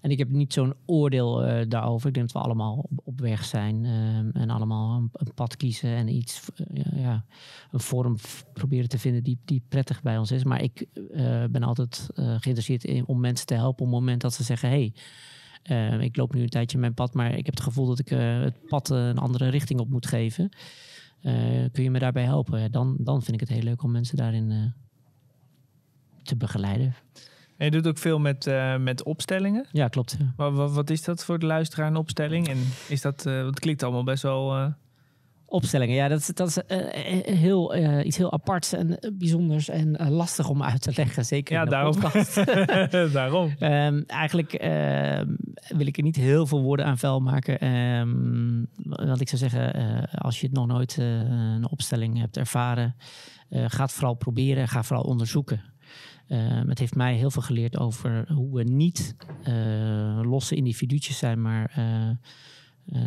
En 0.00 0.10
ik 0.10 0.18
heb 0.18 0.28
niet 0.28 0.52
zo'n 0.52 0.74
oordeel 0.84 1.40
daarover. 1.68 2.08
Ik 2.08 2.14
denk 2.14 2.32
dat 2.32 2.42
we 2.42 2.48
allemaal 2.48 2.88
op, 3.04 3.20
weg 3.20 3.44
zijn 3.44 3.84
en 4.32 4.50
allemaal 4.50 5.08
een, 5.12 5.34
pad 5.34 5.56
kiezen 5.56 5.90
en 5.90 6.08
iets, 6.08 6.48
ja, 6.94 7.24
een 7.70 7.80
vorm 7.80 8.16
proberen 8.52 8.88
te 8.88 8.98
vinden 8.98 9.22
die, 9.22 9.38
die 9.44 9.62
prettig 9.68 10.02
bij 10.02 10.18
ons 10.18 10.30
is. 10.30 10.44
Maar 10.44 10.62
ik 10.62 10.86
ben 11.50 11.62
altijd 11.62 12.08
geïnteresseerd 12.14 12.84
in, 12.84 13.06
om 13.06 13.20
mensen 13.20 13.46
te 13.46 13.54
helpen 13.54 13.86
op 13.86 13.92
het 13.92 14.00
moment 14.00 14.20
dat 14.20 14.34
ze 14.34 14.42
zeggen. 14.42 14.68
Hey, 14.68 14.92
ik 16.00 16.16
loop 16.16 16.34
nu 16.34 16.42
een 16.42 16.48
tijdje 16.48 16.78
mijn 16.78 16.94
pad, 16.94 17.14
maar 17.14 17.30
ik 17.30 17.46
heb 17.46 17.54
het 17.54 17.64
gevoel 17.64 17.86
dat 17.86 17.98
ik 17.98 18.08
het 18.08 18.66
pad 18.66 18.90
een 18.90 19.18
andere 19.18 19.48
richting 19.48 19.80
op 19.80 19.88
moet 19.88 20.06
geven. 20.06 20.50
Uh, 21.22 21.64
kun 21.72 21.82
je 21.82 21.90
me 21.90 21.98
daarbij 21.98 22.24
helpen? 22.24 22.72
Dan, 22.72 22.96
dan 22.98 23.22
vind 23.22 23.34
ik 23.34 23.48
het 23.48 23.56
heel 23.56 23.62
leuk 23.62 23.82
om 23.82 23.90
mensen 23.90 24.16
daarin 24.16 24.50
uh, 24.50 24.64
te 26.22 26.36
begeleiden. 26.36 26.94
En 27.56 27.64
je 27.64 27.70
doet 27.70 27.86
ook 27.86 27.98
veel 27.98 28.18
met, 28.18 28.46
uh, 28.46 28.76
met 28.76 29.02
opstellingen? 29.02 29.66
Ja, 29.72 29.88
klopt. 29.88 30.16
Ja. 30.18 30.50
Wat, 30.50 30.72
wat, 30.72 30.90
is 30.90 31.02
dat 31.02 31.24
voor 31.24 31.38
de 31.38 31.46
luisteraar, 31.46 31.86
een 31.86 31.96
opstelling? 31.96 32.48
En 32.48 32.58
is 32.88 33.00
dat, 33.00 33.24
het 33.24 33.60
klinkt 33.60 33.82
allemaal 33.82 34.04
best 34.04 34.22
wel 34.22 34.74
opstellingen. 35.46 35.94
Ja, 35.94 36.08
dat 36.08 36.18
is, 36.18 36.26
dat 36.26 36.48
is 36.48 36.56
uh, 36.56 36.62
heel, 37.38 37.76
uh, 37.76 38.04
iets 38.04 38.16
heel 38.16 38.32
aparts 38.32 38.72
en 38.72 38.98
bijzonders 39.18 39.68
en 39.68 40.10
lastig 40.10 40.48
om 40.48 40.62
uit 40.62 40.80
te 40.80 40.92
leggen. 40.94 41.24
Zeker 41.24 41.54
ja, 41.54 41.64
daarom. 41.64 41.96
daarom. 43.12 43.54
Um, 43.60 44.04
eigenlijk 44.06 44.62
uh, 44.62 45.20
wil 45.68 45.86
ik 45.86 45.96
er 45.96 46.02
niet 46.02 46.16
heel 46.16 46.46
veel 46.46 46.62
woorden 46.62 46.86
aan 46.86 46.98
vuil 46.98 47.20
maken. 47.20 47.68
Um, 47.68 48.66
want 48.82 49.20
ik 49.20 49.28
zou 49.28 49.50
zeggen, 49.50 50.08
als 50.10 50.40
je 50.40 50.46
het 50.46 50.56
nog 50.56 50.66
nooit 50.66 50.96
een 50.96 51.70
opstelling 51.70 52.18
hebt 52.18 52.36
ervaren, 52.36 52.96
ga 53.50 53.82
het 53.82 53.92
vooral 53.92 54.14
proberen. 54.14 54.68
Ga 54.68 54.82
vooral 54.82 55.04
onderzoeken. 55.04 55.60
het 56.66 56.78
heeft 56.78 56.94
mij 56.94 57.14
heel 57.14 57.30
veel 57.30 57.42
geleerd 57.42 57.78
over 57.78 58.32
hoe 58.32 58.54
we 58.54 58.62
niet 58.62 59.16
losse 60.22 60.54
individuutjes 60.54 61.18
zijn, 61.18 61.42
maar 61.42 61.72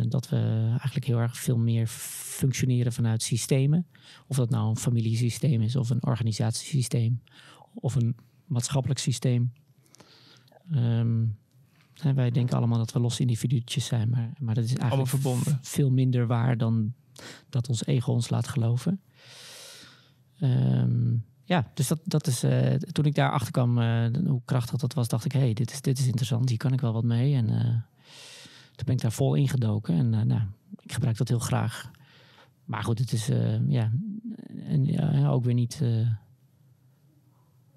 dat 0.08 0.28
we 0.28 0.66
eigenlijk 0.68 1.06
heel 1.06 1.18
erg 1.18 1.36
veel 1.36 1.58
meer 1.58 1.86
functioneren 1.86 2.92
vanuit 2.92 3.22
systemen. 3.22 3.86
Of 4.26 4.36
dat 4.36 4.50
nou 4.50 4.68
een 4.68 4.76
familiesysteem 4.76 5.62
is, 5.62 5.76
of 5.76 5.90
een 5.90 6.06
organisatiesysteem, 6.06 7.22
of 7.74 7.94
een 7.94 8.16
maatschappelijk 8.46 9.00
systeem. 9.00 9.52
Um, 10.74 11.38
wij 12.14 12.30
denken 12.30 12.56
allemaal 12.56 12.78
dat 12.78 12.92
we 12.92 13.00
losse 13.00 13.20
individuutjes 13.20 13.84
zijn, 13.84 14.10
maar, 14.10 14.32
maar 14.38 14.54
dat 14.54 14.64
is 14.64 14.74
eigenlijk 14.74 15.10
verbonden. 15.10 15.58
veel 15.62 15.90
minder 15.90 16.26
waar 16.26 16.56
dan 16.56 16.92
dat 17.48 17.68
ons 17.68 17.86
ego 17.86 18.12
ons 18.12 18.28
laat 18.28 18.48
geloven. 18.48 19.00
Um, 20.40 21.24
ja, 21.44 21.70
dus 21.74 21.88
dat, 21.88 22.00
dat 22.04 22.26
is, 22.26 22.44
uh, 22.44 22.74
toen 22.74 23.04
ik 23.04 23.14
daar 23.14 23.32
achter 23.32 23.52
kwam, 23.52 23.78
uh, 23.78 24.06
hoe 24.26 24.42
krachtig 24.44 24.80
dat 24.80 24.94
was, 24.94 25.08
dacht 25.08 25.24
ik, 25.24 25.32
hé, 25.32 25.40
hey, 25.40 25.52
dit, 25.52 25.70
is, 25.70 25.80
dit 25.80 25.98
is 25.98 26.06
interessant, 26.06 26.48
hier 26.48 26.58
kan 26.58 26.72
ik 26.72 26.80
wel 26.80 26.92
wat 26.92 27.04
mee. 27.04 27.34
En 27.34 27.50
uh, 27.50 27.74
toen 28.80 28.88
ben 28.88 28.98
ik 28.98 29.02
daar 29.02 29.12
vol 29.12 29.34
ingedoken 29.34 29.94
en 29.94 30.12
uh, 30.12 30.22
nou, 30.22 30.40
ik 30.80 30.92
gebruik 30.92 31.16
dat 31.16 31.28
heel 31.28 31.38
graag. 31.38 31.90
Maar 32.64 32.82
goed, 32.82 32.98
het 32.98 33.12
is 33.12 33.30
uh, 33.30 33.68
ja, 33.68 33.92
en, 34.64 34.84
ja, 34.84 35.28
ook 35.28 35.44
weer 35.44 35.54
niet 35.54 35.80
uh, 35.82 36.08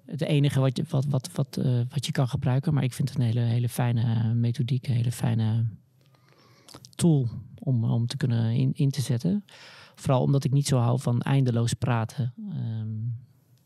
het 0.04 0.20
enige 0.20 0.60
wat 0.60 0.76
je, 0.76 0.84
wat, 0.88 1.06
wat, 1.06 1.30
wat, 1.32 1.60
wat 1.88 2.06
je 2.06 2.12
kan 2.12 2.28
gebruiken. 2.28 2.74
Maar 2.74 2.82
ik 2.82 2.92
vind 2.92 3.08
het 3.08 3.18
een 3.18 3.24
hele, 3.24 3.40
hele 3.40 3.68
fijne 3.68 4.34
methodiek, 4.34 4.86
een 4.86 4.94
hele 4.94 5.12
fijne 5.12 5.66
tool 6.94 7.28
om, 7.58 7.84
om 7.84 8.06
te 8.06 8.16
kunnen 8.16 8.52
in, 8.52 8.72
in 8.74 8.90
te 8.90 9.00
zetten. 9.00 9.44
Vooral 9.94 10.22
omdat 10.22 10.44
ik 10.44 10.52
niet 10.52 10.66
zo 10.66 10.78
hou 10.78 11.00
van 11.00 11.20
eindeloos 11.20 11.72
praten. 11.72 12.34
Um, 12.38 13.16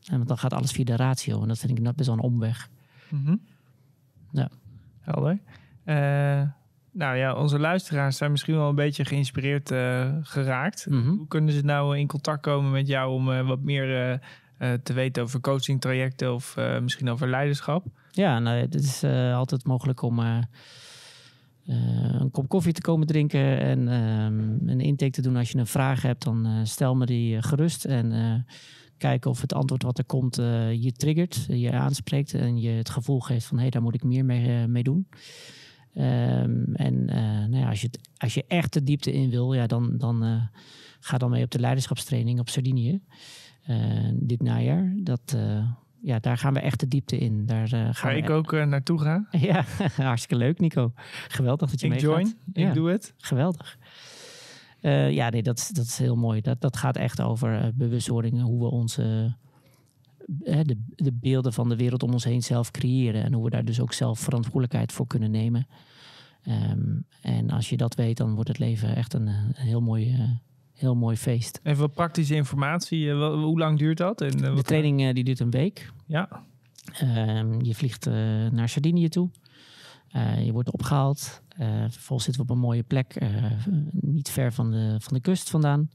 en 0.05 0.25
dan 0.25 0.39
gaat 0.39 0.53
alles 0.53 0.71
via 0.71 0.85
de 0.85 0.97
ratio 0.97 1.43
en 1.43 1.49
dat 1.49 1.59
vind 1.59 1.79
ik 1.79 1.95
best 1.95 2.09
wel 2.09 2.17
een 2.17 2.25
omweg. 2.25 2.71
Mm 3.11 3.25
-hmm. 3.25 3.41
Ja. 4.33 4.51
Helder. 5.01 5.41
Uh, 5.85 6.58
nou 6.99 7.17
ja, 7.17 7.35
onze 7.35 7.59
luisteraars 7.59 8.17
zijn 8.17 8.31
misschien 8.31 8.55
wel 8.55 8.69
een 8.69 8.75
beetje 8.75 9.05
geïnspireerd 9.05 9.71
uh, 9.71 10.09
geraakt. 10.23 10.87
Mm 10.89 11.03
-hmm. 11.03 11.17
Hoe 11.17 11.29
kunnen 11.29 11.55
ze 11.55 11.65
nou 11.65 11.99
in 11.99 12.07
contact 12.07 12.41
komen 12.41 12.71
met 12.71 12.87
jou 12.87 13.13
om 13.13 13.29
uh, 13.29 13.47
wat 13.47 13.61
meer 13.61 14.21
uh, 14.59 14.73
te 14.83 14.93
weten 14.93 15.23
over 15.23 15.41
coaching 15.41 15.81
trajecten 15.81 16.35
of 16.35 16.57
misschien 16.81 17.09
over 17.09 17.29
leiderschap? 17.29 17.87
Ja, 18.11 18.39
nou, 18.39 18.61
het 18.61 18.75
is 18.75 19.05
altijd 19.35 19.65
mogelijk 19.65 20.03
om 20.03 20.19
een 20.19 22.31
kop 22.31 22.49
koffie 22.49 22.73
te 22.73 22.81
komen 22.81 23.07
drinken 23.07 23.61
en 23.61 23.89
ehm, 23.89 24.69
een 24.69 24.81
intake 24.81 25.11
te 25.11 25.23
doen. 25.23 25.37
Als 25.37 25.51
je 25.51 25.59
een 25.59 25.67
vraag 25.67 26.03
hebt, 26.03 26.25
dan 26.25 26.67
stel 26.67 26.95
me 26.95 27.07
die 27.07 27.43
gerust 27.43 27.85
en 27.85 28.47
kijken 28.97 29.31
of 29.31 29.41
het 29.41 29.55
antwoord 29.55 29.83
wat 29.83 29.99
er 29.99 30.05
komt 30.05 30.37
je 30.81 30.93
triggert, 30.97 31.47
je 31.49 31.73
aanspreekt 31.73 32.35
en 32.35 32.61
je 32.61 32.71
het 32.71 32.91
gevoel 32.91 33.21
geeft 33.21 33.47
van 33.47 33.57
hé, 33.57 33.63
hey, 33.63 33.71
daar 33.71 33.83
moet 33.83 33.95
ik 33.95 34.05
meer 34.05 34.25
mee, 34.25 34.67
mee 34.67 34.83
doen. 34.83 35.07
Um, 35.99 36.75
en 36.75 36.95
uh, 36.95 37.15
nou 37.17 37.57
ja, 37.57 37.69
als, 37.69 37.81
je 37.81 37.87
het, 37.87 38.09
als 38.17 38.35
je 38.35 38.45
echt 38.49 38.73
de 38.73 38.83
diepte 38.83 39.13
in 39.13 39.31
wil, 39.31 39.53
ja, 39.53 39.67
dan, 39.67 39.95
dan 39.97 40.25
uh, 40.25 40.43
ga 41.01 41.19
dan 41.19 41.31
mee 41.31 41.45
op 41.45 41.51
de 41.51 41.59
leiderschapstraining 41.59 42.41
op 42.41 42.49
Sardinië. 42.49 43.01
Uh, 43.69 44.09
dit 44.13 44.43
najaar. 44.43 44.93
Dat, 44.97 45.37
ja, 46.03 46.19
daar 46.19 46.39
gaan 46.39 46.55
we 46.55 46.61
echt 46.61 46.81
de 46.81 46.89
diepte 46.89 47.19
in. 47.19 47.47
Daar 47.47 47.73
uh, 47.75 47.89
ga 47.93 48.11
ik 48.11 48.31
ook 48.31 48.53
uh, 48.53 48.65
naartoe 48.65 49.01
gaan. 49.01 49.29
ja, 49.31 49.65
hartstikke 49.97 50.45
leuk, 50.45 50.59
Nico. 50.59 50.93
Geweldig 51.29 51.71
dat 51.71 51.81
je 51.81 51.89
ik 51.89 52.01
join, 52.01 52.35
ik 52.53 52.75
doe 52.75 52.91
het. 52.91 53.15
Geweldig. 53.17 53.79
Uh, 54.83 55.13
ja, 55.13 55.29
nee, 55.29 55.43
dat, 55.43 55.71
dat 55.73 55.85
is 55.85 55.99
heel 55.99 56.17
mooi. 56.17 56.41
Dat, 56.41 56.61
dat 56.61 56.77
gaat 56.77 56.97
echt 56.97 57.21
over 57.21 57.73
bewustwording, 57.75 58.43
hoe 58.43 58.61
we 58.61 58.71
onze 58.71 59.35
de, 60.37 60.79
de 60.95 61.13
beelden 61.13 61.53
van 61.53 61.69
de 61.69 61.77
wereld 61.77 62.03
om 62.03 62.13
ons 62.13 62.25
heen 62.25 62.43
zelf 62.43 62.71
creëren. 62.71 63.25
En 63.25 63.33
hoe 63.33 63.45
we 63.45 63.51
daar 63.51 63.65
dus 63.65 63.81
ook 63.81 63.93
zelf 63.93 64.19
verantwoordelijkheid 64.19 64.93
voor 64.93 65.07
kunnen 65.07 65.31
nemen. 65.31 65.67
Um, 66.47 67.07
en 67.23 67.51
als 67.51 67.69
je 67.69 67.77
dat 67.77 67.95
weet, 67.95 68.17
dan 68.17 68.35
wordt 68.35 68.49
het 68.49 68.59
leven 68.59 68.97
echt 68.97 69.15
een, 69.15 69.27
een 69.27 69.55
heel 69.55 69.81
mooi 69.81 70.17
heel 70.79 70.95
mooi 70.95 71.17
feest. 71.17 71.61
Even 71.63 71.81
wat 71.81 71.95
praktische 71.95 72.35
informatie. 72.35 73.05
Uh, 73.05 73.35
hoe 73.35 73.59
lang 73.59 73.79
duurt 73.79 73.99
dat? 73.99 74.21
En, 74.21 74.37
de 74.37 74.63
training 74.63 75.01
uh, 75.01 75.15
die 75.15 75.25
duurt 75.25 75.41
een 75.41 75.51
week. 75.51 75.93
Ja. 76.07 76.45
Ehm, 76.93 77.61
je 77.63 77.75
vliegt 77.75 78.07
naar 78.51 78.69
Sardinië 78.69 79.09
toe. 79.09 79.31
je 80.43 80.53
wordt 80.53 80.73
opgehaald. 80.73 81.43
vervolgens 81.89 82.25
zitten 82.25 82.47
we 82.47 82.51
op 82.51 82.51
een 82.51 82.63
mooie 82.63 82.83
plek, 82.83 83.19
niet 83.91 84.31
ver 84.31 84.53
van 84.53 84.71
de, 84.71 84.97
van 84.99 85.15
de 85.15 85.21
kust 85.21 85.51
vandaan. 85.51 85.91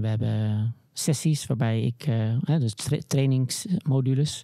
we 0.00 0.06
hebben 0.06 0.74
sessies 0.92 1.46
waarbij 1.46 1.82
ik, 1.82 2.08
dus 2.44 2.74
tra 2.74 2.98
trainingsmodules, 3.06 4.40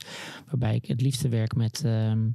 waarbij 0.46 0.74
ik 0.74 0.86
het 0.86 1.00
liefste 1.00 1.28
werk 1.28 1.54
met 1.54 1.84
ehm, 1.84 2.28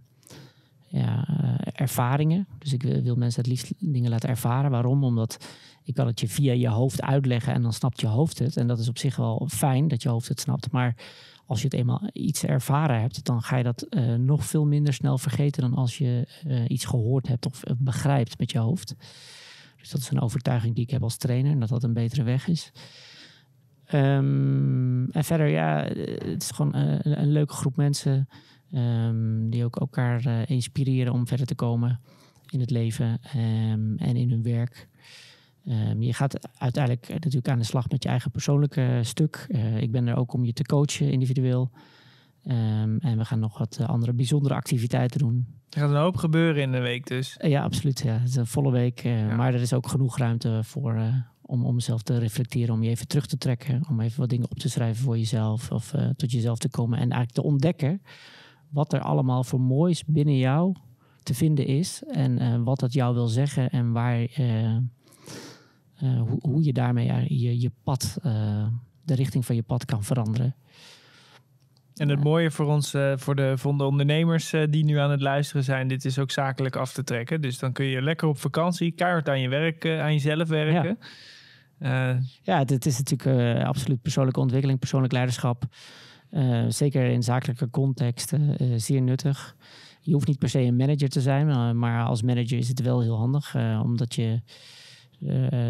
ja, 0.92 1.28
ervaringen. 1.74 2.48
Dus 2.58 2.74
ik 2.74 2.84
wil, 2.84 3.16
mensen 3.16 3.42
het 3.42 3.50
liefst 3.50 3.74
dingen 3.78 4.10
laten 4.10 4.30
ervaren. 4.30 4.72
Waarom? 4.72 5.04
Omdat 5.04 5.48
ik 5.84 5.94
kan 5.94 6.08
het 6.08 6.20
je 6.20 6.28
via 6.28 6.54
je 6.54 6.70
hoofd 6.70 7.02
uitleggen 7.02 7.54
en 7.54 7.62
dan 7.62 7.74
snapt 7.74 8.02
je 8.02 8.08
hoofd 8.08 8.40
het. 8.40 8.58
En 8.58 8.68
dat 8.68 8.80
is 8.80 8.88
op 8.88 8.98
zich 8.98 9.16
wel 9.16 9.48
fijn 9.52 9.88
dat 9.88 10.04
je 10.04 10.10
hoofd 10.10 10.28
het 10.28 10.40
snapt. 10.40 10.72
Maar 10.72 10.96
als 11.46 11.60
je 11.62 11.66
het 11.66 11.76
eenmaal 11.76 12.10
iets 12.14 12.44
ervaren 12.44 13.02
hebt, 13.02 13.26
dan 13.26 13.42
ga 13.42 13.58
je 13.58 13.64
dat 13.64 13.88
uh, 13.90 14.16
nog 14.16 14.46
veel 14.46 14.66
minder 14.66 14.94
snel 14.94 15.18
vergeten 15.18 15.62
dan 15.62 15.74
als 15.74 15.98
je 15.98 16.28
uh, 16.48 16.64
iets 16.68 16.86
gehoord 16.86 17.28
hebt 17.28 17.46
of 17.46 17.64
begrijpt 17.78 18.40
met 18.40 18.52
je 18.52 18.60
hoofd. 18.60 18.96
Dus 19.78 19.90
dat 19.90 20.02
is 20.02 20.12
een 20.12 20.22
overtuiging 20.22 20.76
die 20.76 20.84
ik 20.84 20.90
heb 20.90 21.04
als 21.04 21.18
trainer, 21.18 21.60
dat 21.60 21.70
dat 21.70 21.84
een 21.84 21.94
betere 21.94 22.24
weg 22.24 22.48
is. 22.48 22.72
Um, 23.94 25.12
en 25.12 25.24
verder, 25.24 25.48
ja, 25.48 25.84
het 26.26 26.44
is 26.44 26.52
gewoon 26.52 26.76
een 26.76 27.32
leuke 27.32 27.54
groep 27.54 27.76
mensen 27.76 28.28
um, 28.74 29.50
die 29.50 29.66
ook 29.66 29.76
elkaar 29.76 30.50
inspireren 30.50 31.14
om 31.14 31.28
verder 31.28 31.46
te 31.46 31.56
komen 31.56 32.00
in 32.50 32.60
het 32.60 32.70
leven 32.70 33.20
um, 33.36 33.98
en 33.98 34.16
in 34.16 34.30
hun 34.30 34.44
werk. 34.44 34.88
Um, 35.66 36.02
je 36.02 36.14
gaat 36.14 36.50
uiteindelijk 36.58 37.08
natuurlijk 37.08 37.48
aan 37.48 37.58
de 37.58 37.66
slag 37.66 37.90
met 37.90 38.04
je 38.04 38.10
eigen 38.10 38.32
persoonlijke 38.32 39.00
stuk. 39.02 39.46
Uh, 39.50 39.82
ik 39.82 39.92
ben 39.92 40.08
er 40.08 40.16
ook 40.16 40.34
om 40.34 40.46
je 40.46 40.54
te 40.54 40.64
coachen 40.64 41.12
individueel. 41.12 41.72
En 42.44 43.18
we 43.18 43.26
gaan 43.26 43.40
nog 43.40 43.58
wat 43.58 43.80
andere 43.86 44.14
bijzondere 44.14 44.54
activiteiten 44.54 45.20
doen. 45.20 45.48
Er 45.70 45.80
gaat 45.80 45.90
een 45.90 45.96
hoop 45.96 46.18
gebeuren 46.18 46.62
in 46.62 46.72
de 46.72 46.80
week 46.80 47.08
dus. 47.08 47.38
Uh, 47.42 47.50
ja, 47.50 47.64
absoluut. 47.64 48.02
Ja. 48.02 48.14
Het 48.14 48.28
is 48.28 48.36
een 48.36 48.48
volle 48.48 48.72
week. 48.72 49.00
Ja. 49.00 49.36
Maar 49.36 49.54
er 49.54 49.62
is 49.62 49.74
ook 49.74 49.88
genoeg 49.88 50.18
ruimte 50.18 50.60
voor, 50.64 51.02
om, 51.42 51.66
om 51.66 51.80
zelf 51.80 52.02
te 52.02 52.18
reflecteren. 52.18 52.74
Om 52.74 52.84
je 52.84 52.90
even 52.90 53.08
terug 53.08 53.26
te 53.26 53.38
trekken. 53.38 53.82
Om 53.90 54.00
even 54.00 54.20
wat 54.20 54.30
dingen 54.30 54.50
op 54.50 54.60
te 54.60 54.70
schrijven 54.70 55.04
voor 55.04 55.18
jezelf. 55.18 55.72
Of 55.72 55.94
tot 56.16 56.32
jezelf 56.32 56.58
te 56.58 56.70
komen. 56.70 56.98
En 56.98 57.12
eigenlijk 57.12 57.34
te 57.34 57.44
ontdekken 57.44 58.02
wat 58.72 58.94
er 58.94 59.02
allemaal 59.02 59.44
voor 59.44 59.62
moois 59.62 60.06
binnen 60.06 60.38
jou 60.38 60.76
te 61.24 61.34
vinden 61.34 61.66
is. 61.66 62.04
En 62.04 62.64
wat 62.64 62.80
dat 62.80 62.94
jou 62.94 63.14
wil 63.14 63.28
zeggen. 63.28 63.70
En 63.70 63.92
waar 63.92 64.20
uh, 64.40 64.78
hoe, 66.00 66.40
hoe, 66.40 66.64
je 66.64 66.74
daarmee 66.74 67.38
je, 67.40 67.60
je 67.60 67.72
pad, 67.84 68.18
de 69.04 69.16
richting 69.16 69.46
van 69.46 69.56
je 69.56 69.64
pad 69.64 69.86
kan 69.86 70.04
veranderen. 70.04 70.56
En 71.96 72.10
het 72.10 72.24
mooie 72.24 72.52
voor 72.52 72.66
ons, 72.66 72.94
uh, 72.94 73.14
voor, 73.16 73.36
de, 73.36 73.54
voor 73.58 73.78
de 73.78 73.84
ondernemers 73.84 74.54
die 74.70 74.84
nu 74.86 74.98
aan 74.98 75.12
het 75.12 75.22
luisteren 75.22 75.64
zijn, 75.64 75.88
dit 75.88 76.06
is 76.06 76.20
ook 76.20 76.32
zakelijk 76.32 76.76
af 76.76 76.94
te 76.94 77.04
trekken. 77.04 77.42
Dus 77.42 77.60
dan 77.60 77.72
kun 77.72 77.86
je 77.86 78.02
lekker 78.02 78.28
op 78.28 78.38
vakantie, 78.38 78.92
keihard 78.92 79.30
aan 79.30 79.42
je 79.42 79.50
werk, 79.50 79.86
aan 79.86 80.14
jezelf 80.14 80.48
werken. 80.48 80.98
Ja, 81.80 82.20
ja 82.44 82.58
het, 82.58 82.70
het, 82.70 82.86
is 82.86 82.98
natuurlijk 82.98 83.64
absoluut 83.66 84.02
persoonlijke 84.02 84.40
ontwikkeling, 84.40 84.80
persoonlijk 84.80 85.14
leiderschap. 85.14 85.66
Zeker 86.67 87.06
in 87.06 87.24
zakelijke 87.24 87.70
context 87.70 88.34
zeer 88.76 89.02
nuttig. 89.02 89.56
Je 90.02 90.13
hoeft 90.13 90.28
niet 90.28 90.39
per 90.39 90.50
se 90.50 90.60
een 90.60 90.76
manager 90.76 91.10
te 91.10 91.22
zijn, 91.22 91.78
maar 91.80 92.06
als 92.06 92.22
manager 92.22 92.58
is 92.58 92.67
het 92.67 92.82
wel 92.82 93.02
heel 93.02 93.17
handig, 93.17 93.56
omdat 93.84 94.15
je 94.15 94.41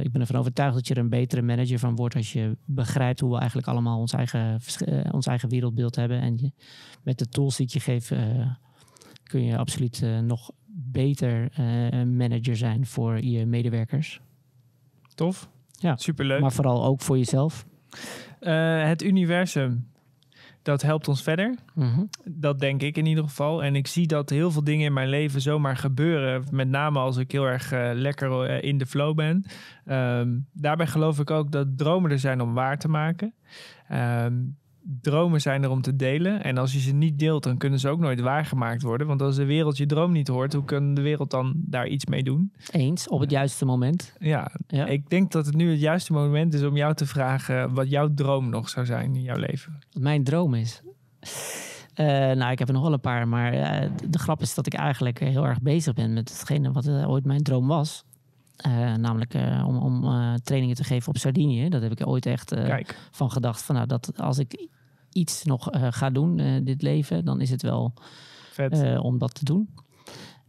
ik 0.02 0.12
ben 0.12 0.22
ervan 0.22 0.36
overtuigd 0.36 0.76
dat 0.76 0.88
je 0.88 0.94
er 0.94 1.00
een 1.00 1.10
betere 1.10 1.42
manager 1.42 1.80
van 1.80 1.96
wordt 1.96 2.16
als 2.16 2.34
je 2.34 2.58
begrijpt 2.66 3.20
hoe 3.20 3.32
we 3.32 3.38
eigenlijk 3.38 3.68
allemaal 3.68 4.00
ons 4.00 4.14
eigen, 4.14 4.60
ons 5.12 5.28
eigen 5.28 5.50
wereldbeeld 5.50 5.96
hebben. 5.96 6.22
En 6.22 6.38
je, 6.38 6.52
met 7.04 7.20
de 7.20 7.26
tools 7.26 7.56
die 7.56 7.66
ik 7.66 7.72
je 7.72 7.80
geef, 7.80 8.12
kun 9.24 9.44
je 9.44 9.58
absoluut 9.58 10.06
nog 10.24 10.52
beter 10.74 11.52
manager 12.08 12.56
zijn 12.56 12.86
voor 12.86 13.24
je 13.24 13.46
medewerkers. 13.46 14.22
Tof. 15.16 15.50
Ja, 15.72 15.98
superleuk. 15.98 16.42
Maar 16.42 16.52
vooral 16.52 16.86
ook 16.86 17.02
voor 17.02 17.18
jezelf. 17.18 17.66
het 18.40 19.04
universum 19.04 19.88
dat 20.62 20.82
helpt 20.82 21.08
ons 21.08 21.24
verder. 21.24 21.56
Mhm. 21.74 22.04
Dat 22.26 22.60
denk 22.60 22.82
ik 22.82 22.98
in 22.98 23.06
ieder 23.06 23.24
geval. 23.24 23.64
En 23.64 23.76
ik 23.76 23.88
zie 23.88 24.08
dat 24.08 24.30
heel 24.30 24.52
veel 24.52 24.64
dingen 24.64 24.86
in 24.86 24.94
mijn 24.94 25.10
leven 25.10 25.42
zomaar 25.42 25.78
gebeuren. 25.78 26.44
Met 26.52 26.70
name 26.70 27.00
als 27.00 27.18
ik 27.18 27.32
heel 27.32 27.46
erg 27.46 27.74
uh, 27.74 27.90
lekker 27.94 28.50
uh, 28.50 28.62
in 28.62 28.78
de 28.78 28.86
flow 28.86 29.16
ben. 29.16 29.46
Um, 29.86 30.48
daarbij 30.54 30.88
geloof 30.88 31.20
ik 31.20 31.32
ook 31.32 31.52
dat 31.52 31.78
dromen 31.78 32.12
er 32.12 32.20
zijn 32.20 32.42
om 32.42 32.54
waar 32.54 32.78
te 32.78 32.88
maken. 32.88 33.34
Um, 33.92 34.60
dromen 35.02 35.42
zijn 35.42 35.64
er 35.64 35.70
om 35.70 35.82
te 35.82 35.96
delen. 35.96 36.44
En 36.44 36.58
als 36.58 36.74
je 36.74 36.80
ze 36.80 36.94
niet 36.94 37.20
deelt, 37.20 37.44
dan 37.44 37.58
kunnen 37.58 37.80
ze 37.80 37.90
ook 37.90 38.00
nooit 38.00 38.20
waargemaakt 38.20 38.82
worden. 38.82 39.08
Want 39.08 39.22
als 39.22 39.36
de 39.36 39.46
wereld 39.46 39.78
je 39.78 39.86
droom 39.86 40.12
niet 40.12 40.28
hoort, 40.28 40.54
hoe 40.54 40.64
kan 40.64 40.94
de 40.94 41.02
wereld 41.02 41.32
dan 41.32 41.54
daar 41.56 41.88
iets 41.88 42.06
mee 42.06 42.24
doen? 42.24 42.54
Eens, 42.72 43.08
op 43.08 43.20
het 43.20 43.32
juiste 43.32 43.66
moment. 43.66 44.16
Ja, 44.20 44.52
ja. 44.68 44.86
ik 44.86 45.10
denk 45.10 45.32
dat 45.32 45.46
het 45.46 45.56
nu 45.56 45.72
het 45.72 45.80
juiste 45.80 46.14
moment 46.14 46.54
is 46.54 46.64
om 46.64 46.76
jou 46.76 46.94
te 46.94 47.06
vragen 47.06 47.74
wat 47.74 47.90
jouw 47.90 48.14
droom 48.14 48.50
nog 48.50 48.70
zou 48.70 48.86
zijn 48.86 49.16
in 49.16 49.22
jouw 49.22 49.38
leven. 49.38 49.80
Wat 49.92 50.02
mijn 50.04 50.24
droom 50.24 50.54
is? 50.54 50.82
Uh, 51.96 52.08
nou, 52.08 52.52
ik 52.52 52.60
heb 52.60 52.68
er 52.68 52.74
nog 52.74 52.84
wel 52.84 52.94
een 52.94 53.00
paar, 53.00 53.28
maar 53.28 53.54
uh, 53.54 53.90
de 54.10 54.20
grap 54.20 54.42
is 54.42 54.54
dat 54.54 54.66
ik 54.66 54.74
eigenlijk 54.74 55.20
heel 55.20 55.46
erg 55.46 55.62
bezig 55.62 55.94
ben 55.94 56.14
met 56.14 56.30
hetgene 56.30 56.72
wat 56.72 56.86
uh, 56.86 57.10
ooit 57.10 57.26
mijn 57.26 57.44
droom 57.44 57.68
was. 57.68 58.06
Namelijk 58.98 59.34
om, 59.66 59.78
om 59.78 60.02
trainingen 60.44 60.76
te 60.76 60.84
geven 60.84 61.08
op 61.08 61.18
Sardinië. 61.18 61.70
Dat 61.70 61.82
heb 61.82 61.92
ik 61.92 62.08
ooit 62.08 62.26
echt 62.26 62.54
van 63.12 63.32
gedacht. 63.32 63.62
Van, 63.62 63.76
nou, 63.76 63.88
dat 63.88 64.12
als 64.18 64.38
ik 64.38 64.68
iets 65.12 65.44
nog 65.44 65.68
ga 65.72 66.10
doen, 66.10 66.62
dit 66.64 66.82
leven, 66.82 67.26
dan 67.26 67.42
is 67.42 67.50
het 67.50 67.62
wel 67.62 67.94
uh, 68.58 69.04
om 69.04 69.18
dat 69.18 69.34
te 69.34 69.46
doen. 69.46 69.70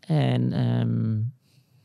En 0.00 0.66
um, 0.66 1.32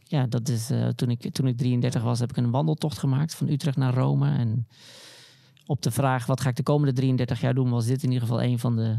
ja, 0.04 0.26
dat 0.28 0.50
is 0.50 0.72
toen, 0.96 1.10
ik, 1.10 1.34
toen 1.34 1.48
ik 1.48 1.58
33 1.58 2.02
was, 2.02 2.20
heb 2.20 2.30
ik 2.30 2.38
een 2.38 2.52
wandeltocht 2.52 2.98
gemaakt 2.98 3.36
van 3.36 3.50
Utrecht 3.50 3.78
naar 3.78 3.94
Rome. 3.94 4.38
En 4.38 4.68
op 5.66 5.82
de 5.82 5.92
vraag 5.92 6.26
wat 6.26 6.42
ga 6.42 6.50
ik 6.50 6.56
de 6.56 6.64
komende 6.64 6.94
33 6.94 7.42
jaar 7.42 7.54
doen, 7.54 7.70
was 7.70 7.86
dit 7.86 8.04
in 8.04 8.12
ieder 8.12 8.28
geval 8.28 8.44
een 8.44 8.60
van 8.60 8.76
de 8.76 8.98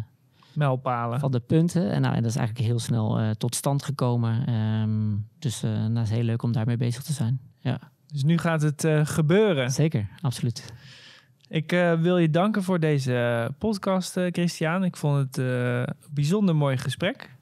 mijlpalen. 0.58 1.20
Van 1.20 1.30
de 1.30 1.40
punten. 1.40 1.90
En, 1.90 2.00
nou, 2.00 2.14
en 2.14 2.22
dat 2.22 2.30
is 2.30 2.36
eigenlijk 2.36 2.66
heel 2.68 2.78
snel 2.78 3.34
tot 3.36 3.54
stand 3.54 3.82
gekomen. 3.82 4.54
Um, 4.54 5.26
dus 5.38 5.60
nou, 5.60 5.96
het 5.96 6.06
is 6.06 6.10
heel 6.10 6.22
leuk 6.22 6.42
om 6.42 6.52
daarmee 6.52 6.76
bezig 6.76 7.02
te 7.02 7.12
zijn. 7.12 7.40
Ja. 7.60 7.78
Dus 8.06 8.24
nu 8.24 8.38
gaat 8.38 8.62
het 8.62 8.86
gebeuren. 9.02 9.70
Zeker, 9.70 10.08
absoluut. 10.20 10.72
Ik 11.48 11.70
wil 12.00 12.18
je 12.18 12.30
danken 12.30 12.62
voor 12.62 12.80
deze 12.80 13.50
podcast, 13.58 14.12
Christian. 14.12 14.84
Ik 14.84 14.96
vond 14.96 15.16
het 15.16 15.36
een 15.36 15.86
bijzonder 16.10 16.56
mooi 16.56 16.76
gesprek. 16.76 17.36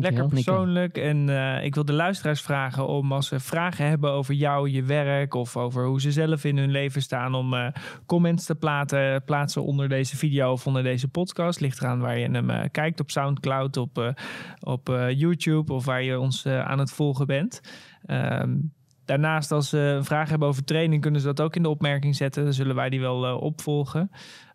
Lekker 0.00 0.28
persoonlijk. 0.28 0.96
En 0.96 1.28
ik 1.64 1.74
wil 1.74 1.84
de 1.84 1.92
luisteraars 1.92 2.40
vragen 2.40 2.86
om 2.86 3.12
als 3.12 3.28
ze 3.28 3.40
vragen 3.40 3.86
hebben 3.86 4.10
over 4.10 4.34
jou, 4.34 4.70
je 4.70 4.82
werk 4.82 5.34
of 5.34 5.56
over 5.56 5.86
hoe 5.86 6.00
ze 6.00 6.12
zelf 6.12 6.44
in 6.44 6.58
hun 6.58 6.70
leven 6.70 7.02
staan, 7.02 7.34
om 7.34 7.72
comments 8.06 8.46
te 8.46 8.54
platen, 8.54 9.24
plaatsen 9.24 9.64
onder 9.64 9.88
deze 9.88 10.16
video 10.16 10.52
of 10.52 10.66
onder 10.66 10.82
deze 10.82 11.08
podcast. 11.08 11.60
Ligt 11.60 11.80
eraan 11.80 12.00
waar 12.00 12.18
je 12.18 12.30
hem 12.30 12.70
kijkt 12.70 13.00
op 13.00 13.10
Soundcloud, 13.10 13.76
op, 13.76 14.14
op 14.60 14.86
YouTube 15.14 15.72
of 15.72 15.84
waar 15.84 16.02
je 16.02 16.18
ons 16.18 16.46
aan 16.46 16.78
het 16.78 16.92
volgen 16.92 17.26
bent. 17.26 17.60
Um, 18.06 18.72
Daarnaast, 19.04 19.52
als 19.52 19.68
ze 19.68 19.78
een 19.78 20.04
vraag 20.04 20.28
hebben 20.28 20.48
over 20.48 20.64
training, 20.64 21.02
kunnen 21.02 21.20
ze 21.20 21.26
dat 21.26 21.40
ook 21.40 21.56
in 21.56 21.62
de 21.62 21.68
opmerking 21.68 22.16
zetten. 22.16 22.44
Dan 22.44 22.52
zullen 22.52 22.74
wij 22.74 22.88
die 22.88 23.00
wel 23.00 23.26
uh, 23.28 23.42
opvolgen. 23.42 24.10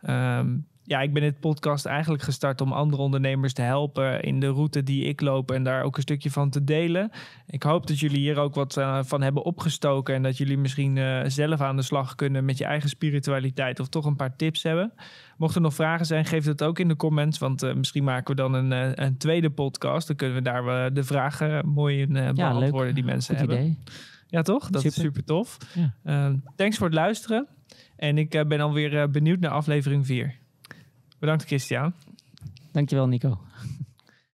Um, 0.09 0.67
ja, 0.87 1.01
ik 1.01 1.13
ben 1.13 1.21
dit 1.21 1.39
podcast 1.39 1.85
eigenlijk 1.85 2.23
gestart 2.23 2.61
om 2.61 2.71
andere 2.71 3.01
ondernemers 3.01 3.53
te 3.53 3.61
helpen 3.61 4.21
in 4.21 4.39
de 4.39 4.47
route 4.47 4.83
die 4.83 5.03
ik 5.03 5.21
loop 5.21 5.51
en 5.51 5.63
daar 5.63 5.83
ook 5.83 5.95
een 5.95 6.01
stukje 6.01 6.31
van 6.31 6.49
te 6.49 6.63
delen. 6.63 7.11
Ik 7.47 7.63
hoop 7.63 7.87
dat 7.87 7.99
jullie 7.99 8.17
hier 8.17 8.37
ook 8.37 8.55
wat 8.55 8.77
uh, 8.77 8.99
van 9.03 9.21
hebben 9.21 9.43
opgestoken 9.43 10.15
en 10.15 10.23
dat 10.23 10.37
jullie 10.37 10.57
misschien 10.57 10.95
uh, 10.95 11.21
zelf 11.25 11.61
aan 11.61 11.75
de 11.75 11.81
slag 11.81 12.15
kunnen 12.15 12.45
met 12.45 12.57
je 12.57 12.65
eigen 12.65 12.89
spiritualiteit 12.89 13.79
of 13.79 13.87
toch 13.87 14.05
een 14.05 14.15
paar 14.15 14.35
tips 14.35 14.63
hebben. 14.63 14.93
Mocht 15.37 15.55
er 15.55 15.61
nog 15.61 15.73
vragen 15.73 16.05
zijn, 16.05 16.25
geef 16.25 16.45
het 16.45 16.63
ook 16.63 16.79
in 16.79 16.87
de 16.87 16.95
comments, 16.95 17.37
want 17.37 17.63
uh, 17.63 17.73
misschien 17.73 18.03
maken 18.03 18.35
we 18.35 18.41
dan 18.41 18.53
een, 18.53 19.03
een 19.03 19.17
tweede 19.17 19.49
podcast. 19.49 20.07
Dan 20.07 20.15
kunnen 20.15 20.35
we 20.35 20.41
daar 20.41 20.93
de 20.93 21.03
vragen 21.03 21.67
mooi 21.67 22.01
in 22.01 22.13
beantwoorden 22.13 22.87
ja, 22.87 22.93
die 22.93 23.03
mensen 23.03 23.37
Goed 23.37 23.47
hebben. 23.47 23.65
Idee. 23.65 23.77
Ja, 24.27 24.41
toch? 24.41 24.69
Dat 24.69 24.85
is 24.85 24.93
super 24.93 25.23
tof. 25.23 25.57
Ja. 25.73 25.93
Uh, 26.29 26.33
thanks 26.55 26.77
voor 26.77 26.87
het 26.87 26.95
luisteren. 26.95 27.47
En 27.95 28.17
ik 28.17 28.43
ben 28.47 28.59
alweer 28.59 29.11
benieuwd 29.11 29.39
naar 29.39 29.51
aflevering 29.51 30.05
4. 30.05 30.35
Bedankt, 31.19 31.47
Christian. 31.47 31.93
Dankjewel, 32.73 33.07
Nico. 33.07 33.39